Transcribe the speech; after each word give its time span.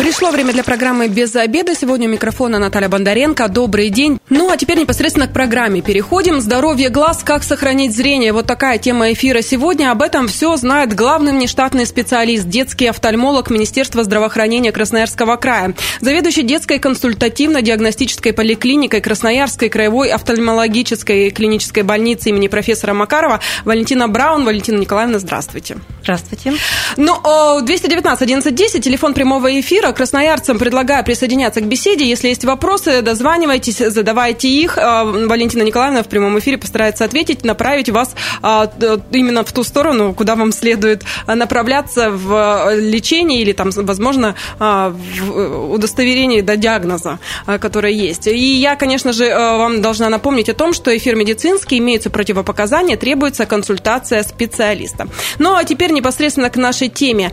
Пришло 0.00 0.30
время 0.30 0.54
для 0.54 0.64
программы 0.64 1.08
«Без 1.08 1.36
обеда». 1.36 1.74
Сегодня 1.74 2.08
у 2.08 2.10
микрофона 2.10 2.58
Наталья 2.58 2.88
Бондаренко. 2.88 3.46
Добрый 3.48 3.90
день. 3.90 4.18
Ну, 4.30 4.50
а 4.50 4.56
теперь 4.56 4.78
непосредственно 4.78 5.26
к 5.26 5.34
программе 5.34 5.82
переходим. 5.82 6.40
Здоровье 6.40 6.88
глаз, 6.88 7.22
как 7.22 7.44
сохранить 7.44 7.94
зрение. 7.94 8.32
Вот 8.32 8.46
такая 8.46 8.78
тема 8.78 9.12
эфира 9.12 9.42
сегодня. 9.42 9.90
Об 9.90 10.00
этом 10.00 10.26
все 10.26 10.56
знает 10.56 10.94
главный 10.94 11.32
внештатный 11.32 11.84
специалист, 11.84 12.46
детский 12.48 12.86
офтальмолог 12.86 13.50
Министерства 13.50 14.02
здравоохранения 14.02 14.72
Красноярского 14.72 15.36
края, 15.36 15.74
заведующий 16.00 16.44
детской 16.44 16.78
консультативно-диагностической 16.78 18.32
поликлиникой 18.32 19.02
Красноярской 19.02 19.68
краевой 19.68 20.08
офтальмологической 20.08 21.28
клинической 21.30 21.82
больницы 21.82 22.30
имени 22.30 22.48
профессора 22.48 22.94
Макарова 22.94 23.40
Валентина 23.66 24.08
Браун. 24.08 24.46
Валентина 24.46 24.78
Николаевна, 24.78 25.18
здравствуйте. 25.18 25.76
Здравствуйте. 26.00 26.54
Ну, 26.96 27.20
219 27.60 28.22
1110, 28.22 28.82
телефон 28.82 29.12
прямого 29.12 29.60
эфира 29.60 29.89
красноярцам 29.92 30.58
предлагаю 30.58 31.04
присоединяться 31.04 31.60
к 31.60 31.64
беседе. 31.64 32.08
Если 32.08 32.28
есть 32.28 32.44
вопросы, 32.44 33.02
дозванивайтесь, 33.02 33.78
задавайте 33.78 34.48
их. 34.48 34.78
А, 34.78 35.04
Валентина 35.04 35.62
Николаевна 35.62 36.02
в 36.02 36.08
прямом 36.08 36.38
эфире 36.38 36.58
постарается 36.58 37.04
ответить, 37.04 37.44
направить 37.44 37.88
вас 37.88 38.14
а, 38.42 38.70
именно 39.10 39.44
в 39.44 39.52
ту 39.52 39.64
сторону, 39.64 40.14
куда 40.14 40.36
вам 40.36 40.52
следует 40.52 41.02
направляться 41.26 42.10
в 42.10 42.74
лечении 42.74 43.40
или, 43.40 43.52
там, 43.52 43.70
возможно, 43.70 44.34
в 44.58 45.72
удостоверении 45.72 46.40
до 46.40 46.56
диагноза, 46.56 47.18
который 47.60 47.94
есть. 47.94 48.26
И 48.26 48.54
я, 48.54 48.76
конечно 48.76 49.12
же, 49.12 49.28
вам 49.28 49.82
должна 49.82 50.08
напомнить 50.08 50.48
о 50.48 50.54
том, 50.54 50.72
что 50.72 50.96
эфир 50.96 51.16
медицинский, 51.16 51.78
имеются 51.78 52.10
противопоказания, 52.10 52.96
требуется 52.96 53.46
консультация 53.46 54.22
специалиста. 54.22 55.08
Ну, 55.38 55.54
а 55.54 55.64
теперь 55.64 55.92
непосредственно 55.92 56.50
к 56.50 56.56
нашей 56.56 56.88
теме. 56.88 57.32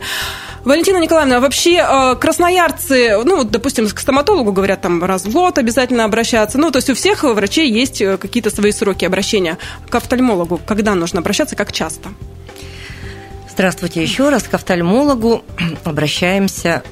Валентина 0.64 0.98
Николаевна, 0.98 1.40
вообще 1.40 1.76
э, 1.76 2.16
красноярцы, 2.16 3.22
ну, 3.24 3.44
допустим, 3.44 3.88
к 3.88 3.98
стоматологу 3.98 4.52
говорят, 4.52 4.82
там, 4.82 5.02
раз 5.04 5.24
в 5.24 5.32
год 5.32 5.58
обязательно 5.58 6.04
обращаться. 6.04 6.58
Ну, 6.58 6.70
то 6.70 6.78
есть 6.78 6.90
у 6.90 6.94
всех 6.94 7.22
врачей 7.22 7.70
есть 7.70 8.00
э, 8.00 8.16
какие-то 8.18 8.50
свои 8.50 8.72
сроки 8.72 9.04
обращения. 9.04 9.58
К 9.88 9.94
офтальмологу 9.94 10.60
когда 10.66 10.94
нужно 10.94 11.20
обращаться, 11.20 11.56
как 11.56 11.72
часто? 11.72 12.10
Здравствуйте 13.50 14.02
еще 14.02 14.28
раз. 14.28 14.44
К 14.44 14.54
офтальмологу 14.54 15.44
обращаемся 15.84 16.82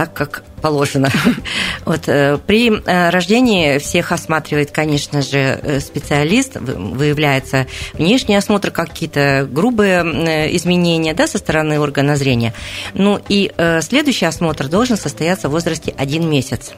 так, 0.00 0.14
как 0.14 0.42
положено. 0.62 1.10
Вот, 1.84 2.08
э, 2.08 2.38
при 2.46 2.70
э, 2.70 3.10
рождении 3.10 3.78
всех 3.78 4.12
осматривает, 4.12 4.70
конечно 4.70 5.20
же, 5.20 5.38
э, 5.38 5.80
специалист, 5.80 6.56
выявляется 6.56 7.66
внешний 7.92 8.36
осмотр, 8.36 8.70
какие-то 8.70 9.46
грубые 9.50 10.56
изменения 10.56 11.12
да, 11.12 11.26
со 11.26 11.36
стороны 11.36 11.80
органа 11.80 12.16
зрения. 12.16 12.54
Ну 12.94 13.20
и 13.28 13.52
следующий 13.82 14.24
осмотр 14.24 14.68
должен 14.68 14.96
состояться 14.96 15.48
в 15.48 15.52
возрасте 15.52 15.94
один 15.98 16.30
месяц. 16.30 16.72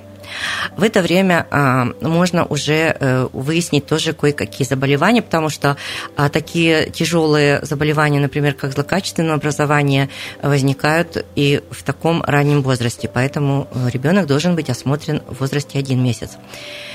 В 0.76 0.82
это 0.82 1.02
время 1.02 1.46
а, 1.50 1.86
можно 2.00 2.44
уже 2.44 2.96
э, 2.98 3.28
выяснить 3.32 3.86
тоже 3.86 4.12
кое-какие 4.12 4.66
заболевания, 4.66 5.22
потому 5.22 5.48
что 5.48 5.76
а, 6.16 6.28
такие 6.28 6.90
тяжелые 6.90 7.64
заболевания, 7.64 8.20
например, 8.20 8.54
как 8.54 8.72
злокачественное 8.72 9.34
образование, 9.34 10.08
возникают 10.42 11.24
и 11.34 11.60
в 11.70 11.82
таком 11.82 12.22
раннем 12.22 12.62
возрасте. 12.62 13.10
Поэтому 13.12 13.68
э, 13.72 13.90
ребенок 13.90 14.26
должен 14.26 14.54
быть 14.54 14.70
осмотрен 14.70 15.22
в 15.28 15.40
возрасте 15.40 15.78
один 15.78 16.02
месяц. 16.02 16.30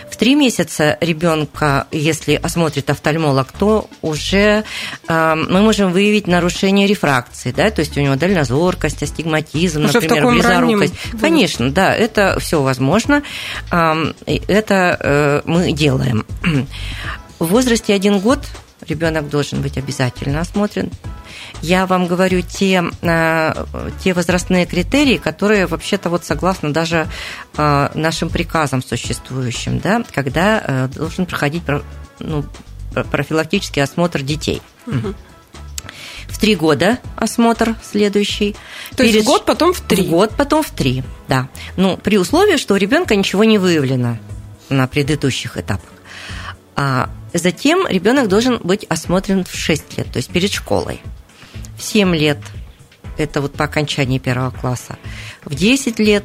В 0.09 0.15
три 0.15 0.35
месяца 0.35 0.97
ребенка, 1.01 1.87
если 1.91 2.35
осмотрит 2.35 2.89
офтальмолог, 2.89 3.51
то 3.51 3.89
уже 4.01 4.63
э, 5.07 5.35
мы 5.35 5.61
можем 5.61 5.91
выявить 5.91 6.27
нарушение 6.27 6.87
рефракции, 6.87 7.51
да, 7.51 7.69
то 7.69 7.81
есть 7.81 7.97
у 7.97 8.01
него 8.01 8.15
дальнозоркость, 8.15 9.03
астигматизм, 9.03 9.85
Уже 9.85 9.99
например, 9.99 10.27
близорукость. 10.27 10.93
Конечно, 11.19 11.71
да, 11.71 11.93
это 11.93 12.37
все 12.39 12.61
возможно. 12.61 13.23
Это 13.69 14.97
э, 14.99 15.41
мы 15.45 15.71
делаем. 15.71 16.25
В 17.39 17.45
возрасте 17.45 17.93
один 17.93 18.19
год 18.19 18.39
ребенок 18.87 19.29
должен 19.29 19.61
быть 19.61 19.77
обязательно 19.77 20.41
осмотрен. 20.41 20.91
Я 21.61 21.85
вам 21.85 22.07
говорю 22.07 22.41
те, 22.41 22.83
э, 23.01 23.65
те 24.03 24.13
возрастные 24.13 24.65
критерии, 24.65 25.17
которые 25.17 25.67
вообще-то 25.67 26.09
вот 26.09 26.25
согласно 26.25 26.73
даже 26.73 27.07
э, 27.57 27.89
нашим 27.93 28.29
приказам 28.29 28.81
существующим, 28.81 29.79
да, 29.79 30.03
когда 30.13 30.89
должен 30.93 31.25
проходить 31.25 31.63
ну, 32.19 32.45
профилактический 33.11 33.83
осмотр 33.83 34.21
детей. 34.21 34.61
Угу. 34.87 35.13
В 36.27 36.39
три 36.39 36.55
года 36.55 36.99
осмотр 37.15 37.75
следующий. 37.83 38.55
То 38.91 38.97
Перед... 38.97 39.15
есть 39.15 39.25
в 39.25 39.29
год, 39.29 39.45
потом 39.45 39.73
в 39.73 39.81
три? 39.81 40.03
В 40.03 40.09
год, 40.09 40.31
потом 40.37 40.63
в 40.63 40.69
три, 40.71 41.03
да. 41.27 41.49
Ну, 41.77 41.97
при 41.97 42.17
условии, 42.17 42.57
что 42.57 42.73
у 42.73 42.77
ребенка 42.77 43.15
ничего 43.15 43.43
не 43.43 43.57
выявлено 43.57 44.17
на 44.69 44.87
предыдущих 44.87 45.57
этапах. 45.57 45.89
А 46.75 47.09
затем 47.33 47.87
ребенок 47.87 48.27
должен 48.27 48.59
быть 48.63 48.85
осмотрен 48.89 49.45
в 49.45 49.55
6 49.55 49.97
лет, 49.97 50.11
то 50.11 50.17
есть 50.17 50.29
перед 50.29 50.51
школой 50.51 51.01
в 51.77 51.83
7 51.83 52.15
лет, 52.15 52.39
это 53.17 53.41
вот 53.41 53.53
по 53.53 53.65
окончании 53.65 54.19
первого 54.19 54.51
класса, 54.51 54.97
в 55.45 55.55
10 55.55 55.99
лет 55.99 56.23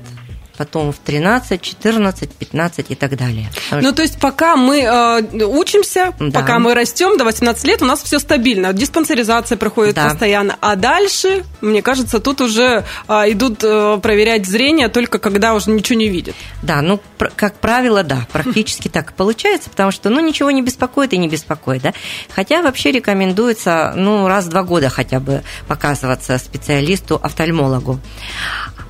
потом 0.57 0.93
в 0.93 0.99
13, 0.99 1.61
14, 1.61 2.31
15 2.31 2.91
и 2.91 2.95
так 2.95 3.17
далее. 3.17 3.51
Ну, 3.71 3.93
то 3.93 4.03
есть 4.03 4.19
пока 4.21 4.57
мы 4.57 4.81
э, 4.81 5.45
учимся, 5.45 6.13
да. 6.19 6.41
пока 6.41 6.59
мы 6.59 6.75
растем 6.75 7.17
до 7.17 7.25
18 7.25 7.65
лет, 7.65 7.83
у 7.83 7.87
нас 7.87 8.03
все 8.03 8.19
стабильно. 8.19 8.73
Диспансеризация 8.73 9.57
проходит 9.57 9.95
да. 9.95 10.09
постоянно. 10.09 10.57
А 10.61 10.77
дальше, 10.77 11.45
мне 11.61 11.83
кажется, 11.83 12.21
тут 12.21 12.41
уже 12.41 12.85
э, 13.09 13.13
идут 13.33 13.63
э, 13.65 13.99
проверять 14.03 14.47
зрение 14.47 14.89
только 14.89 15.19
когда 15.19 15.55
уже 15.55 15.71
ничего 15.71 15.99
не 15.99 16.09
видят. 16.09 16.35
Да, 16.63 16.83
ну, 16.83 17.01
как 17.37 17.55
правило, 17.59 18.03
да, 18.03 18.27
практически 18.33 18.89
так 18.89 19.13
получается, 19.15 19.71
потому 19.71 19.91
что, 19.91 20.11
ну, 20.11 20.21
ничего 20.21 20.51
не 20.51 20.63
беспокоит 20.63 21.13
и 21.13 21.19
не 21.19 21.29
беспокоит, 21.29 21.83
да. 21.83 21.93
Хотя 22.31 22.63
вообще 22.63 22.93
рекомендуется, 22.93 23.95
ну, 23.97 24.29
раз 24.29 24.47
в 24.47 24.49
два 24.49 24.63
года 24.63 24.89
хотя 24.89 25.21
бы 25.21 25.43
показываться 25.67 26.39
специалисту-офтальмологу. 26.39 28.01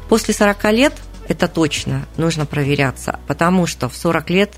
После 0.09 0.35
40 0.35 0.73
лет 0.73 0.93
это 1.29 1.49
точно 1.49 2.07
нужно 2.17 2.47
проверяться, 2.47 3.19
потому 3.27 3.67
что 3.67 3.89
в 3.89 3.97
40 3.97 4.31
лет, 4.31 4.53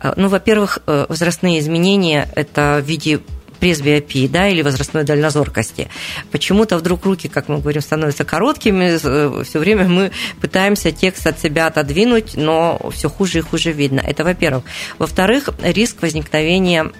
э, 0.00 0.12
ну, 0.16 0.28
во-первых, 0.28 0.78
э, 0.86 1.06
возрастные 1.08 1.60
изменения– 1.60 2.28
это 2.34 2.80
в 2.82 2.86
виде 2.86 3.20
пресбиопии, 3.60 4.26
да, 4.26 4.48
или 4.48 4.62
возрастной 4.62 5.04
дальнозоркости. 5.04 5.88
Почему-то 6.30 6.76
вдруг 6.76 7.04
руки, 7.04 7.28
как 7.28 7.48
мы 7.48 7.58
говорим, 7.58 7.80
становятся 7.80 8.24
короткими, 8.24 8.98
э, 9.02 9.44
все 9.44 9.58
время 9.58 9.88
мы 9.88 10.12
пытаемся 10.40 10.92
текст 10.92 11.26
от 11.26 11.40
себя 11.40 11.66
отодвинуть, 11.66 12.36
но 12.36 12.90
все 12.92 13.08
хуже 13.08 13.38
и 13.38 13.42
хуже 13.42 13.72
видно. 13.72 14.00
Это 14.00 14.24
во-первых. 14.24 14.64
Во-вторых, 14.98 15.50
риск 15.62 16.02
возникновения 16.02 16.92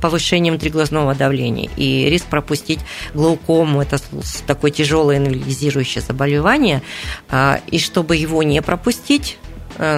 повышением 0.00 0.54
внутриглазного 0.54 1.14
давления. 1.14 1.70
И 1.76 2.08
риск 2.08 2.26
пропустить 2.26 2.80
глаукому– 3.14 3.82
это 3.82 3.98
такое 4.46 4.70
тяжелое 4.70 5.18
инвалидизирующее 5.18 6.02
заболевание. 6.02 6.82
А, 7.28 7.60
и 7.70 7.78
чтобы 7.78 8.16
его 8.16 8.42
не 8.42 8.62
пропустить, 8.62 9.38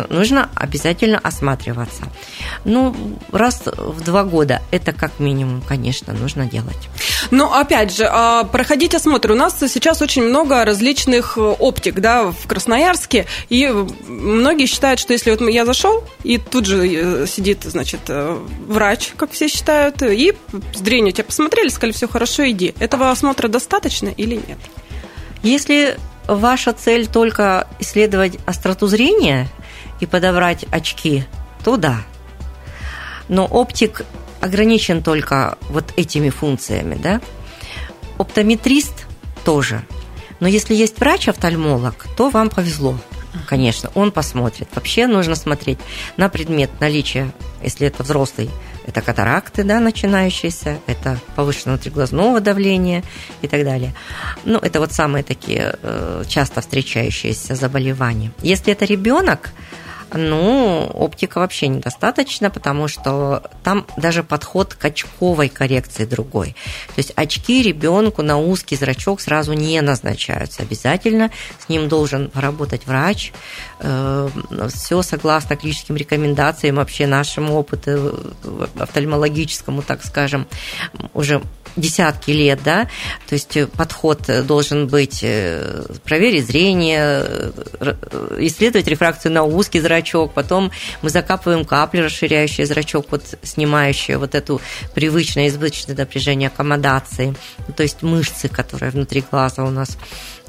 нужно 0.09 0.51
обязательно 0.55 1.19
осматриваться. 1.19 2.05
Ну, 2.65 2.95
раз 3.33 3.63
в 3.67 4.03
два 4.03 4.25
года 4.25 4.63
это 4.71 4.93
как 4.93 5.19
минимум, 5.19 5.63
конечно, 5.63 6.13
нужно 6.13 6.47
делать. 6.47 6.89
Но 7.31 7.55
опять 7.55 7.95
же, 7.95 8.07
а, 8.11 8.45
проходить 8.45 8.95
осмотр. 8.95 9.33
У 9.33 9.35
нас 9.35 9.59
сейчас 9.59 10.03
очень 10.03 10.23
много 10.23 10.65
различных 10.65 11.39
оптик 11.39 12.01
да, 12.01 12.31
в 12.31 12.47
Красноярске, 12.47 13.27
и 13.49 13.69
многие 14.07 14.67
считают, 14.67 15.01
что 15.01 15.13
если 15.13 15.31
вот 15.31 15.41
я 15.49 15.65
зашел, 15.65 16.05
и 16.23 16.39
тут 16.39 16.67
же 16.67 16.87
э, 16.87 17.27
сидит, 17.27 17.65
значит, 17.65 18.01
э, 18.09 18.39
врач, 18.67 19.13
как 19.17 19.33
все 19.33 19.49
считают, 19.49 20.03
и 20.03 20.35
зрение 20.75 21.13
тебя 21.13 21.25
посмотрели, 21.25 21.69
сказали, 21.69 21.93
все 21.93 22.09
хорошо, 22.09 22.49
иди. 22.49 22.75
Этого 22.79 23.11
осмотра 23.11 23.49
достаточно 23.49 24.09
или 24.09 24.35
нет? 24.35 24.59
Если 25.43 25.97
ваша 26.27 26.73
цель 26.73 27.07
только 27.07 27.67
исследовать 27.79 28.39
остроту 28.47 28.87
зрения 28.87 29.49
и 30.01 30.07
подобрать 30.07 30.65
очки, 30.71 31.25
то 31.65 31.77
да. 31.77 32.03
Но 33.29 33.47
оптик 33.47 34.03
ограничен 34.41 35.03
только 35.03 35.59
вот 35.69 35.93
этими 35.97 36.31
функциями, 36.31 36.95
да. 36.95 37.21
Оптометрист 38.19 39.07
тоже. 39.45 39.83
Но 40.41 40.49
если 40.49 40.75
есть 40.75 40.99
врач-офтальмолог, 40.99 42.07
то 42.17 42.31
вам 42.31 42.49
повезло. 42.49 42.99
Конечно, 43.47 43.91
он 43.95 44.11
посмотрит. 44.11 44.69
Вообще 44.75 45.07
нужно 45.07 45.35
смотреть 45.35 45.79
на 46.17 46.29
предмет 46.29 46.71
наличия, 46.81 47.33
если 47.63 47.87
это 47.87 48.03
взрослый, 48.03 48.51
это 48.87 49.03
катаракты, 49.03 49.63
да, 49.63 49.79
начинающиеся, 49.79 50.79
это 50.87 51.19
повышенное 51.37 51.77
внутриглазного 51.77 52.41
давления 52.41 53.05
и 53.43 53.47
так 53.47 53.65
далее. 53.65 53.95
Ну, 54.45 54.59
это 54.59 54.81
вот 54.81 54.93
самые 54.93 55.23
такие 55.23 55.77
э, 55.81 56.25
часто 56.27 56.61
встречающиеся 56.61 57.55
заболевания. 57.55 58.33
Если 58.43 58.73
это 58.73 58.85
ребенок, 58.85 59.51
Ну, 60.13 60.91
оптика 60.93 61.39
вообще 61.39 61.69
недостаточно, 61.69 62.51
потому 62.51 62.89
что 62.89 63.43
там 63.63 63.87
даже 63.97 64.23
подход 64.23 64.75
к 64.75 64.85
очковой 64.85 65.49
коррекции 65.49 66.05
другой. 66.05 66.57
То 66.89 66.99
есть 66.99 67.13
очки 67.17 67.63
ребенку 67.63 68.23
на 68.23 68.39
узкий 68.39 68.77
зрачок 68.77 69.21
сразу 69.21 69.53
не 69.53 69.81
назначаются. 69.81 70.63
Обязательно 70.63 71.31
с 71.65 71.69
ним 71.69 71.89
должен 71.89 72.29
поработать 72.29 72.87
врач. 72.87 73.33
Э, 73.79 74.29
Все 74.75 75.03
согласно 75.03 75.57
клиническим 75.57 75.97
рекомендациям, 75.97 76.77
вообще 76.77 77.07
нашему 77.07 77.55
опыту 77.55 78.35
офтальмологическому, 78.79 79.83
так 79.83 80.05
скажем, 80.05 80.47
уже 81.15 81.43
десятки 81.77 82.31
лет, 82.31 82.61
да, 82.65 82.89
то 83.29 83.35
есть 83.35 83.57
подход 83.77 84.23
должен 84.47 84.89
быть 84.89 85.21
э, 85.23 85.85
проверить 86.05 86.47
зрение, 86.47 87.25
э, 87.81 87.95
исследовать 88.41 88.89
рефракцию 88.89 89.33
на 89.33 89.45
узкий 89.45 89.81
зрачок, 89.81 90.00
потом 90.35 90.71
мы 91.03 91.11
закапываем 91.11 91.65
капли, 91.65 92.01
расширяющие 92.01 92.67
зрачок, 92.67 93.07
вот 93.11 93.23
снимающие 93.43 94.19
вот 94.19 94.35
эту 94.35 94.61
привычное 94.95 95.49
избыточное 95.49 95.97
напряжение 95.97 96.49
аккомодации, 96.49 97.35
то 97.77 97.83
есть 97.83 98.03
мышцы, 98.03 98.49
которые 98.49 98.91
внутри 98.91 99.25
глаза 99.29 99.65
у 99.65 99.71
нас 99.71 99.97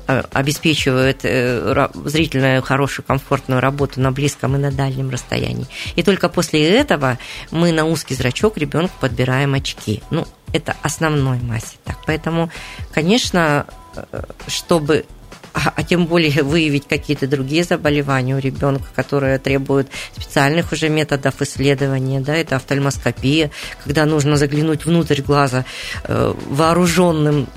э, 0.07 0.23
обеспечивают 0.33 1.21
зрительную 1.21 2.61
хорошую, 2.61 3.05
комфортную 3.05 3.61
работу 3.61 4.01
на 4.01 4.11
близком 4.11 4.55
и 4.55 4.59
на 4.59 4.71
дальнем 4.71 5.09
расстоянии. 5.09 5.67
И 5.95 6.03
только 6.03 6.29
после 6.29 6.69
этого 6.69 7.17
мы 7.51 7.71
на 7.71 7.85
узкий 7.85 8.15
зрачок 8.15 8.57
ребенку 8.57 8.93
подбираем 8.99 9.53
очки. 9.53 10.01
Ну, 10.09 10.25
это 10.53 10.75
основной 10.81 11.39
массе. 11.39 11.77
Так, 11.83 11.97
поэтому, 12.05 12.51
конечно, 12.93 13.65
э, 13.95 14.23
чтобы 14.47 15.05
а, 15.53 15.73
а 15.75 15.83
тем 15.83 16.05
более 16.05 16.43
выявить 16.43 16.87
какие-то 16.87 17.27
другие 17.27 17.63
заболевания 17.63 18.35
у 18.35 18.39
ребенка, 18.39 18.85
которые 18.95 19.37
требуют 19.39 19.89
специальных 20.15 20.71
уже 20.71 20.89
методов 20.89 21.41
исследования, 21.41 22.21
да, 22.21 22.35
это 22.35 22.55
офтальмоскопия, 22.55 23.51
когда 23.83 24.05
нужно 24.05 24.37
заглянуть 24.37 24.85
внутрь 24.85 25.21
глаза 25.21 25.65
э, 26.03 26.33
вооруженным 26.49 27.47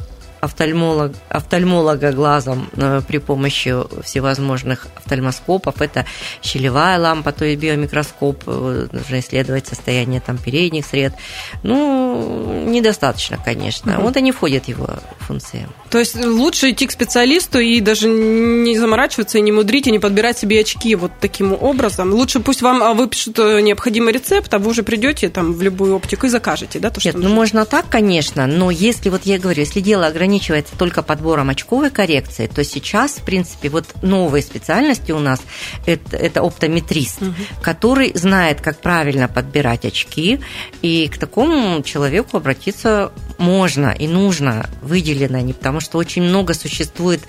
офтальмолог, 0.44 1.12
офтальмолога 1.28 2.12
глазом 2.12 2.68
э, 2.76 3.00
при 3.06 3.18
помощи 3.18 3.74
всевозможных 4.02 4.86
офтальмоскопов. 4.96 5.80
Это 5.80 6.06
щелевая 6.42 6.98
лампа, 6.98 7.32
то 7.32 7.44
есть 7.44 7.60
биомикроскоп, 7.60 8.44
э, 8.46 8.86
нужно 8.92 9.20
исследовать 9.20 9.66
состояние 9.66 10.20
там 10.20 10.38
передних 10.38 10.86
сред. 10.86 11.14
Ну, 11.62 12.64
недостаточно, 12.66 13.38
конечно. 13.42 13.94
Угу. 13.94 14.02
Вот 14.02 14.16
они 14.16 14.32
входят 14.32 14.64
в 14.64 14.68
его 14.68 14.88
функции. 15.20 15.66
То 15.90 15.98
есть 15.98 16.16
лучше 16.24 16.70
идти 16.70 16.86
к 16.86 16.92
специалисту 16.92 17.58
и 17.58 17.80
даже 17.80 18.08
не 18.08 18.78
заморачиваться, 18.78 19.38
и 19.38 19.40
не 19.40 19.52
мудрить, 19.52 19.86
и 19.86 19.92
не 19.92 19.98
подбирать 19.98 20.38
себе 20.38 20.60
очки 20.60 20.94
вот 20.94 21.12
таким 21.20 21.52
образом. 21.52 22.12
Лучше 22.12 22.40
пусть 22.40 22.62
вам 22.62 22.82
а, 22.82 22.94
выпишут 22.94 23.38
э, 23.38 23.60
необходимый 23.60 24.12
рецепт, 24.12 24.52
а 24.52 24.58
вы 24.58 24.70
уже 24.70 24.82
придете 24.82 25.28
там 25.28 25.52
в 25.54 25.62
любую 25.62 25.96
оптику 25.96 26.26
и 26.26 26.28
закажете, 26.28 26.78
да? 26.78 26.90
То, 26.90 27.00
Нет, 27.04 27.16
ну 27.16 27.28
можно 27.28 27.64
так, 27.64 27.88
конечно, 27.88 28.46
но 28.46 28.70
если, 28.70 29.08
вот 29.08 29.22
я 29.24 29.38
говорю, 29.38 29.60
если 29.60 29.80
дело 29.80 30.06
ограничено 30.06 30.33
ограничивается 30.34 30.76
только 30.76 31.02
подбором 31.02 31.50
очковой 31.50 31.90
коррекции, 31.90 32.46
то 32.46 32.64
сейчас, 32.64 33.12
в 33.12 33.24
принципе, 33.24 33.68
вот 33.68 33.84
новые 34.02 34.42
специальности 34.42 35.12
у 35.12 35.20
нас 35.20 35.40
это, 35.86 36.16
это 36.16 36.40
оптометрист, 36.40 37.22
угу. 37.22 37.34
который 37.62 38.12
знает, 38.14 38.60
как 38.60 38.80
правильно 38.80 39.28
подбирать 39.28 39.84
очки, 39.84 40.40
и 40.82 41.08
к 41.08 41.18
такому 41.18 41.82
человеку 41.82 42.36
обратиться 42.36 43.12
можно 43.38 43.90
и 43.90 44.08
нужно, 44.08 44.68
выделено 44.82 45.38
они, 45.38 45.52
потому 45.52 45.80
что 45.80 45.98
очень 45.98 46.22
много 46.22 46.54
существует 46.54 47.20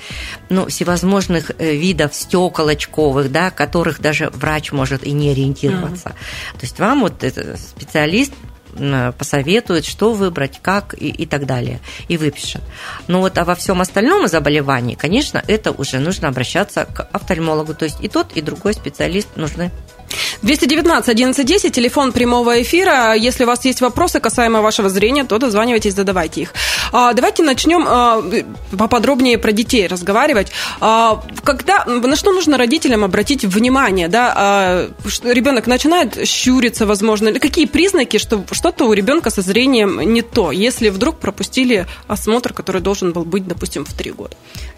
ну, 0.49 0.67
всевозможных 0.67 1.51
э, 1.57 1.75
видов 1.75 2.15
стекол 2.15 2.67
очковых, 2.69 3.31
да, 3.31 3.51
которых 3.51 4.01
даже 4.01 4.29
врач 4.33 4.71
может 4.71 5.03
и 5.03 5.11
не 5.11 5.29
ориентироваться. 5.29 6.09
Угу. 6.09 6.59
То 6.59 6.65
есть 6.65 6.79
вам 6.79 7.01
вот 7.01 7.23
специалист 7.75 8.33
посоветует, 9.17 9.85
что 9.85 10.13
выбрать, 10.13 10.59
как 10.61 10.93
и, 10.93 11.09
и 11.09 11.25
так 11.25 11.45
далее, 11.45 11.79
и 12.07 12.17
выпишет. 12.17 12.61
Но 13.07 13.21
вот 13.21 13.37
а 13.37 13.45
во 13.45 13.55
всем 13.55 13.81
остальном 13.81 14.27
заболевании, 14.27 14.95
конечно, 14.95 15.43
это 15.47 15.71
уже 15.71 15.99
нужно 15.99 16.27
обращаться 16.27 16.85
к 16.85 17.07
офтальмологу, 17.11 17.73
то 17.73 17.85
есть 17.85 17.97
и 18.01 18.07
тот, 18.07 18.33
и 18.33 18.41
другой 18.41 18.73
специалист 18.73 19.29
нужны. 19.35 19.71
219 20.41 21.09
1110, 21.09 21.73
телефон 21.73 22.11
прямого 22.11 22.61
эфира. 22.61 23.13
Если 23.13 23.43
у 23.43 23.47
вас 23.47 23.65
есть 23.65 23.81
вопросы 23.81 24.19
касаемо 24.19 24.61
вашего 24.61 24.89
зрения, 24.89 25.23
то 25.23 25.37
дозванивайтесь, 25.37 25.93
задавайте 25.93 26.41
их. 26.41 26.53
А, 26.91 27.13
давайте 27.13 27.43
начнем 27.43 27.85
а, 27.87 28.23
поподробнее 28.77 29.37
про 29.37 29.51
детей 29.51 29.87
разговаривать. 29.87 30.51
А, 30.79 31.21
когда, 31.43 31.85
на 31.85 32.15
что 32.15 32.31
нужно 32.31 32.57
родителям 32.57 33.03
обратить 33.03 33.43
внимание? 33.43 34.07
Да? 34.07 34.87
Ребенок 35.23 35.67
начинает 35.67 36.27
щуриться, 36.27 36.85
возможно, 36.85 37.29
или 37.29 37.39
какие 37.39 37.65
признаки, 37.65 38.17
что 38.17 38.43
что-то 38.51 38.85
у 38.85 38.93
ребенка 38.93 39.29
со 39.29 39.41
зрением 39.41 39.99
не 40.01 40.21
то, 40.21 40.51
если 40.51 40.89
вдруг 40.89 41.19
пропустили 41.19 41.87
осмотр, 42.07 42.53
который 42.53 42.81
должен 42.81 43.13
был 43.13 43.25
быть, 43.25 43.47
допустим, 43.47 43.85
в 43.85 43.93
три 43.93 44.11
года? 44.11 44.35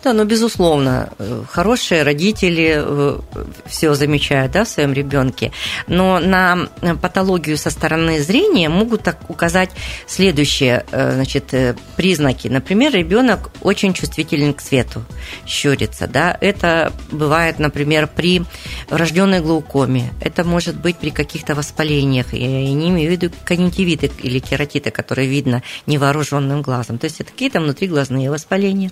Да, 0.07 0.13
ну, 0.13 0.23
безусловно, 0.23 1.09
э, 1.19 1.43
хорошие 1.49 2.03
родители 2.03 2.75
э, 2.77 3.19
все 3.65 3.93
замечают 3.93 4.53
да, 4.53 4.63
в 4.63 4.69
своем 4.69 4.93
ребенке, 4.93 5.51
но 5.87 6.19
на 6.19 6.69
патологию 7.01 7.57
со 7.57 7.69
стороны 7.71 8.21
зрения 8.21 8.69
могут 8.69 9.03
так 9.03 9.29
указать 9.29 9.71
следующие 10.05 10.85
э, 10.91 11.11
значит, 11.15 11.53
признаки. 11.97 12.47
Например, 12.47 12.93
ребенок 12.93 13.49
очень 13.59 13.93
чувствителен 13.93 14.53
к 14.53 14.61
свету, 14.61 15.03
щурится. 15.45 16.07
Да? 16.07 16.37
Это 16.39 16.93
бывает, 17.11 17.59
например, 17.59 18.07
при 18.07 18.43
врожденной 18.89 19.41
глаукоме, 19.41 20.13
это 20.21 20.45
может 20.45 20.79
быть 20.79 20.95
при 20.95 21.09
каких-то 21.09 21.53
воспалениях, 21.53 22.33
я 22.33 22.47
не 22.47 22.87
имею 22.91 23.09
в 23.09 23.11
виду 23.11 23.29
конъюнктивиты 23.43 24.09
или 24.23 24.39
кератиты, 24.39 24.89
которые 24.89 25.27
видно 25.27 25.63
невооруженным 25.85 26.61
глазом. 26.61 26.97
То 26.97 27.07
есть 27.07 27.19
это 27.19 27.29
какие-то 27.29 27.59
внутриглазные 27.59 28.31
воспаления. 28.31 28.91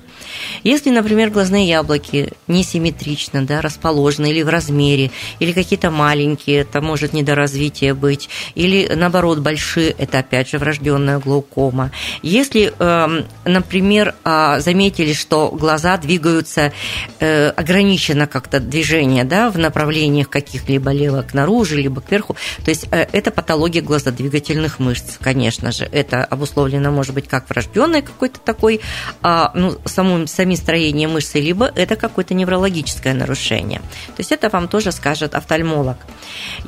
Если, 0.63 0.89
например, 0.89 1.04
глазные 1.05 1.67
яблоки 1.67 2.33
несимметрично 2.47 3.45
да, 3.45 3.61
расположены 3.61 4.31
или 4.31 4.41
в 4.41 4.49
размере, 4.49 5.11
или 5.39 5.51
какие-то 5.51 5.91
маленькие, 5.91 6.61
это 6.61 6.81
может 6.81 7.13
недоразвитие 7.13 7.93
быть, 7.93 8.29
или 8.55 8.91
наоборот 8.93 9.39
большие, 9.39 9.91
это 9.91 10.19
опять 10.19 10.49
же 10.49 10.57
врожденная 10.57 11.19
глаукома. 11.19 11.91
Если, 12.21 12.73
эм, 12.77 13.25
например, 13.45 14.15
а, 14.23 14.59
заметили, 14.59 15.13
что 15.13 15.49
глаза 15.51 15.97
двигаются 15.97 16.73
э, 17.19 17.49
ограниченно 17.49 18.27
как-то 18.27 18.59
движение 18.59 19.23
да, 19.23 19.49
в 19.49 19.57
направлениях 19.57 20.29
каких-либо 20.29 20.91
либо 20.91 21.23
к 21.23 21.33
наружу, 21.33 21.75
либо 21.75 22.01
кверху, 22.01 22.35
то 22.63 22.69
есть 22.69 22.87
э, 22.91 23.05
это 23.11 23.31
патология 23.31 23.81
глазодвигательных 23.81 24.79
мышц, 24.79 25.17
конечно 25.19 25.71
же. 25.71 25.85
Это 25.91 26.23
обусловлено, 26.23 26.91
может 26.91 27.13
быть, 27.13 27.27
как 27.27 27.49
врожденной 27.49 28.01
какой-то 28.01 28.39
такой, 28.39 28.81
а, 29.21 29.51
ну, 29.53 29.77
самим, 29.85 30.27
самим 30.27 30.55
строением 30.57 30.94
строение 30.95 31.07
мышцы, 31.07 31.39
либо 31.39 31.71
это 31.75 31.95
какое-то 31.95 32.33
неврологическое 32.33 33.13
нарушение. 33.13 33.79
То 33.79 34.19
есть 34.19 34.31
это 34.31 34.49
вам 34.49 34.67
тоже 34.67 34.91
скажет 34.91 35.35
офтальмолог. 35.35 35.97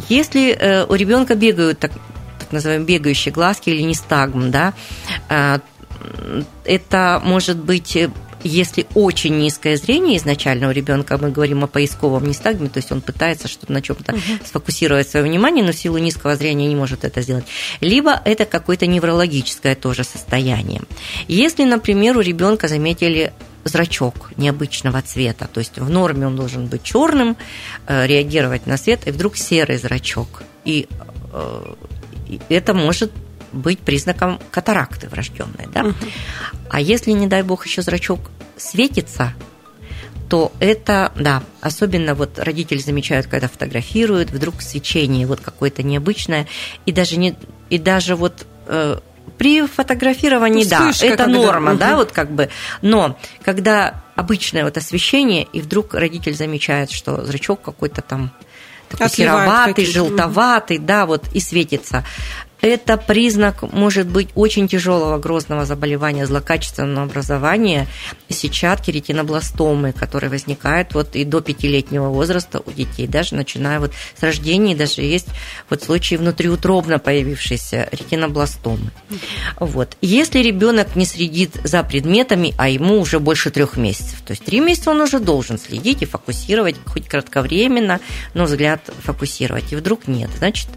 Если 0.10 0.52
э, 0.52 0.86
у 0.86 0.96
ребенка 0.96 1.36
бегают 1.36 1.80
так, 1.80 1.92
так 2.40 2.52
называемые 2.52 2.86
бегающие 2.86 3.34
глазки 3.34 3.70
или 3.70 3.82
нестагм, 3.84 4.52
да, 4.52 4.74
э, 5.30 5.60
это 6.66 7.22
может 7.24 7.58
быть 7.58 7.98
если 8.44 8.86
очень 8.94 9.38
низкое 9.38 9.78
зрение 9.78 10.18
изначально 10.18 10.70
у 10.70 10.72
ребенка, 10.72 11.18
мы 11.18 11.32
говорим 11.32 11.64
о 11.64 11.68
поисковом 11.68 12.26
нестагме, 12.26 12.70
то 12.70 12.78
есть 12.78 12.92
он 12.92 13.02
пытается 13.02 13.48
что-то 13.48 13.74
на 13.74 13.82
чем-то 13.82 14.14
угу. 14.14 14.22
сфокусировать 14.46 15.10
свое 15.10 15.26
внимание, 15.26 15.66
но 15.66 15.72
в 15.72 15.76
силу 15.76 15.98
низкого 15.98 16.36
зрения 16.36 16.68
не 16.68 16.76
может 16.76 17.04
это 17.04 17.22
сделать. 17.22 17.46
Либо 17.82 18.22
это 18.26 18.46
какое-то 18.46 18.88
неврологическое 18.88 19.76
тоже 19.76 20.04
состояние. 20.04 20.82
Если, 21.28 21.64
например, 21.64 22.18
у 22.18 22.22
ребенка 22.22 22.68
заметили 22.68 23.34
зрачок 23.68 24.32
необычного 24.38 25.02
цвета. 25.02 25.48
То 25.52 25.60
есть 25.60 25.78
в 25.78 25.90
норме 25.90 26.28
он 26.28 26.36
должен 26.36 26.68
быть 26.68 26.84
черным, 26.84 27.38
э, 27.88 28.08
реагировать 28.08 28.68
на 28.68 28.78
свет, 28.78 29.08
и 29.08 29.12
вдруг 29.12 29.38
серый 29.38 29.78
зрачок. 29.78 30.44
И 30.66 30.88
э, 31.34 31.74
это 32.50 32.74
может 32.74 33.12
быть 33.52 33.80
признаком 33.80 34.40
катаракты 34.52 35.08
врожденной. 35.08 35.68
Да? 35.74 35.82
Угу. 35.86 35.96
А 36.70 36.82
если, 36.82 37.12
не 37.12 37.28
дай 37.28 37.44
бог, 37.44 37.66
еще 37.66 37.82
зрачок 37.82 38.20
светится, 38.58 39.34
то 40.30 40.52
это, 40.60 41.12
да, 41.16 41.42
особенно 41.62 42.14
вот 42.14 42.38
родители 42.40 42.80
замечают, 42.80 43.28
когда 43.28 43.48
фотографируют, 43.48 44.32
вдруг 44.32 44.62
свечение 44.62 45.26
вот 45.26 45.40
какое-то 45.40 45.84
необычное, 45.84 46.48
и 46.86 46.92
даже, 46.92 47.18
не, 47.18 47.36
и 47.70 47.78
даже 47.78 48.16
вот 48.16 48.46
э, 48.68 49.00
при 49.38 49.66
фотографировании, 49.66 50.64
ну, 50.64 50.70
да, 50.70 50.90
это 50.90 51.18
когда, 51.18 51.28
норма, 51.28 51.72
угу. 51.72 51.80
да, 51.80 51.96
вот 51.96 52.12
как 52.12 52.32
бы. 52.32 52.50
Но 52.82 53.18
когда 53.44 54.04
обычное 54.16 54.64
вот 54.64 54.78
освещение, 54.78 55.44
и 55.44 55.62
вдруг 55.62 55.94
родитель 55.94 56.34
замечает, 56.34 56.92
что 56.92 57.24
зрачок 57.26 57.62
какой-то 57.62 58.02
там 58.02 58.32
такой 58.90 59.10
сероватый, 59.10 59.86
желтоватый, 59.86 60.78
да, 60.78 61.06
вот 61.06 61.26
и 61.34 61.40
светится. 61.40 62.06
Это 62.62 62.98
признак, 62.98 63.62
может 63.72 64.08
быть, 64.08 64.30
очень 64.36 64.68
тяжелого 64.68 65.20
грозного 65.20 65.66
заболевания, 65.66 66.26
злокачественного 66.26 67.06
образования 67.06 67.88
сетчатки 68.30 68.92
ретинобластомы, 68.92 69.94
которые 69.94 70.30
возникают 70.30 70.94
вот 70.94 71.16
и 71.16 71.24
до 71.24 71.42
пятилетнего 71.42 72.10
возраста 72.10 72.62
у 72.66 72.72
детей, 72.72 73.08
даже 73.08 73.36
начиная 73.36 73.80
вот 73.80 73.94
с 74.20 74.24
рождения, 74.24 74.76
даже 74.76 75.02
есть 75.02 75.28
вот 75.70 75.84
случаи 75.84 76.16
внутриутробно 76.16 77.00
появившейся 77.00 77.90
ретинобластомы. 77.92 78.92
Вот. 79.60 79.98
Если 80.02 80.40
ребенок 80.40 80.96
не 80.96 81.06
следит 81.06 81.52
за 81.64 81.84
предметами, 81.84 82.54
а 82.58 82.70
ему 82.70 83.00
уже 83.00 83.20
больше 83.20 83.52
трех 83.52 83.78
месяцев, 83.78 84.22
то 84.26 84.32
есть 84.32 84.44
три 84.44 84.60
месяца 84.60 84.92
он 84.92 85.02
уже 85.02 85.20
должен 85.20 85.58
следить 85.58 86.02
и 86.02 86.06
фокусировать, 86.06 86.76
хоть 86.86 87.08
кратковременно, 87.08 88.00
но 88.34 88.46
взгляд 88.46 88.82
фокусировать, 89.04 89.72
и 89.72 89.76
вдруг 89.76 90.08
нет, 90.08 90.30
значит, 90.38 90.68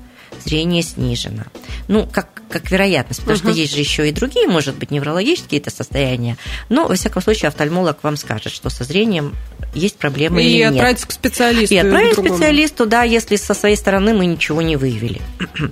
зрение 0.43 0.83
снижено. 0.83 1.45
Ну, 1.89 2.07
как, 2.11 2.43
как 2.49 2.71
вероятность, 2.71 3.21
потому 3.21 3.39
угу. 3.39 3.49
что 3.49 3.59
есть 3.59 3.75
же 3.75 3.81
еще 3.81 4.09
и 4.09 4.13
другие, 4.13 4.47
может 4.47 4.77
быть, 4.77 4.91
неврологические 4.91 5.61
это 5.61 5.71
состояния. 5.71 6.37
Но, 6.69 6.87
во 6.87 6.95
всяком 6.95 7.23
случае, 7.23 7.49
офтальмолог 7.49 7.99
вам 8.03 8.17
скажет, 8.17 8.53
что 8.53 8.71
со 8.71 8.85
зрением 8.85 9.35
есть 9.75 9.97
проблемы 9.97 10.43
и 10.43 10.47
или 10.47 10.59
нет. 10.59 10.73
И 10.73 10.77
отправить 10.77 11.05
к 11.05 11.13
специалисту. 11.13 11.75
И 11.75 11.79
отправить 11.79 12.17
к 12.17 12.21
специалисту, 12.21 12.87
да, 12.87 13.03
если 13.03 13.37
со 13.37 13.55
своей 13.55 13.77
стороны 13.77 14.15
мы 14.15 14.27
ничего 14.27 14.63
не 14.63 14.77
выявили. 14.77 15.21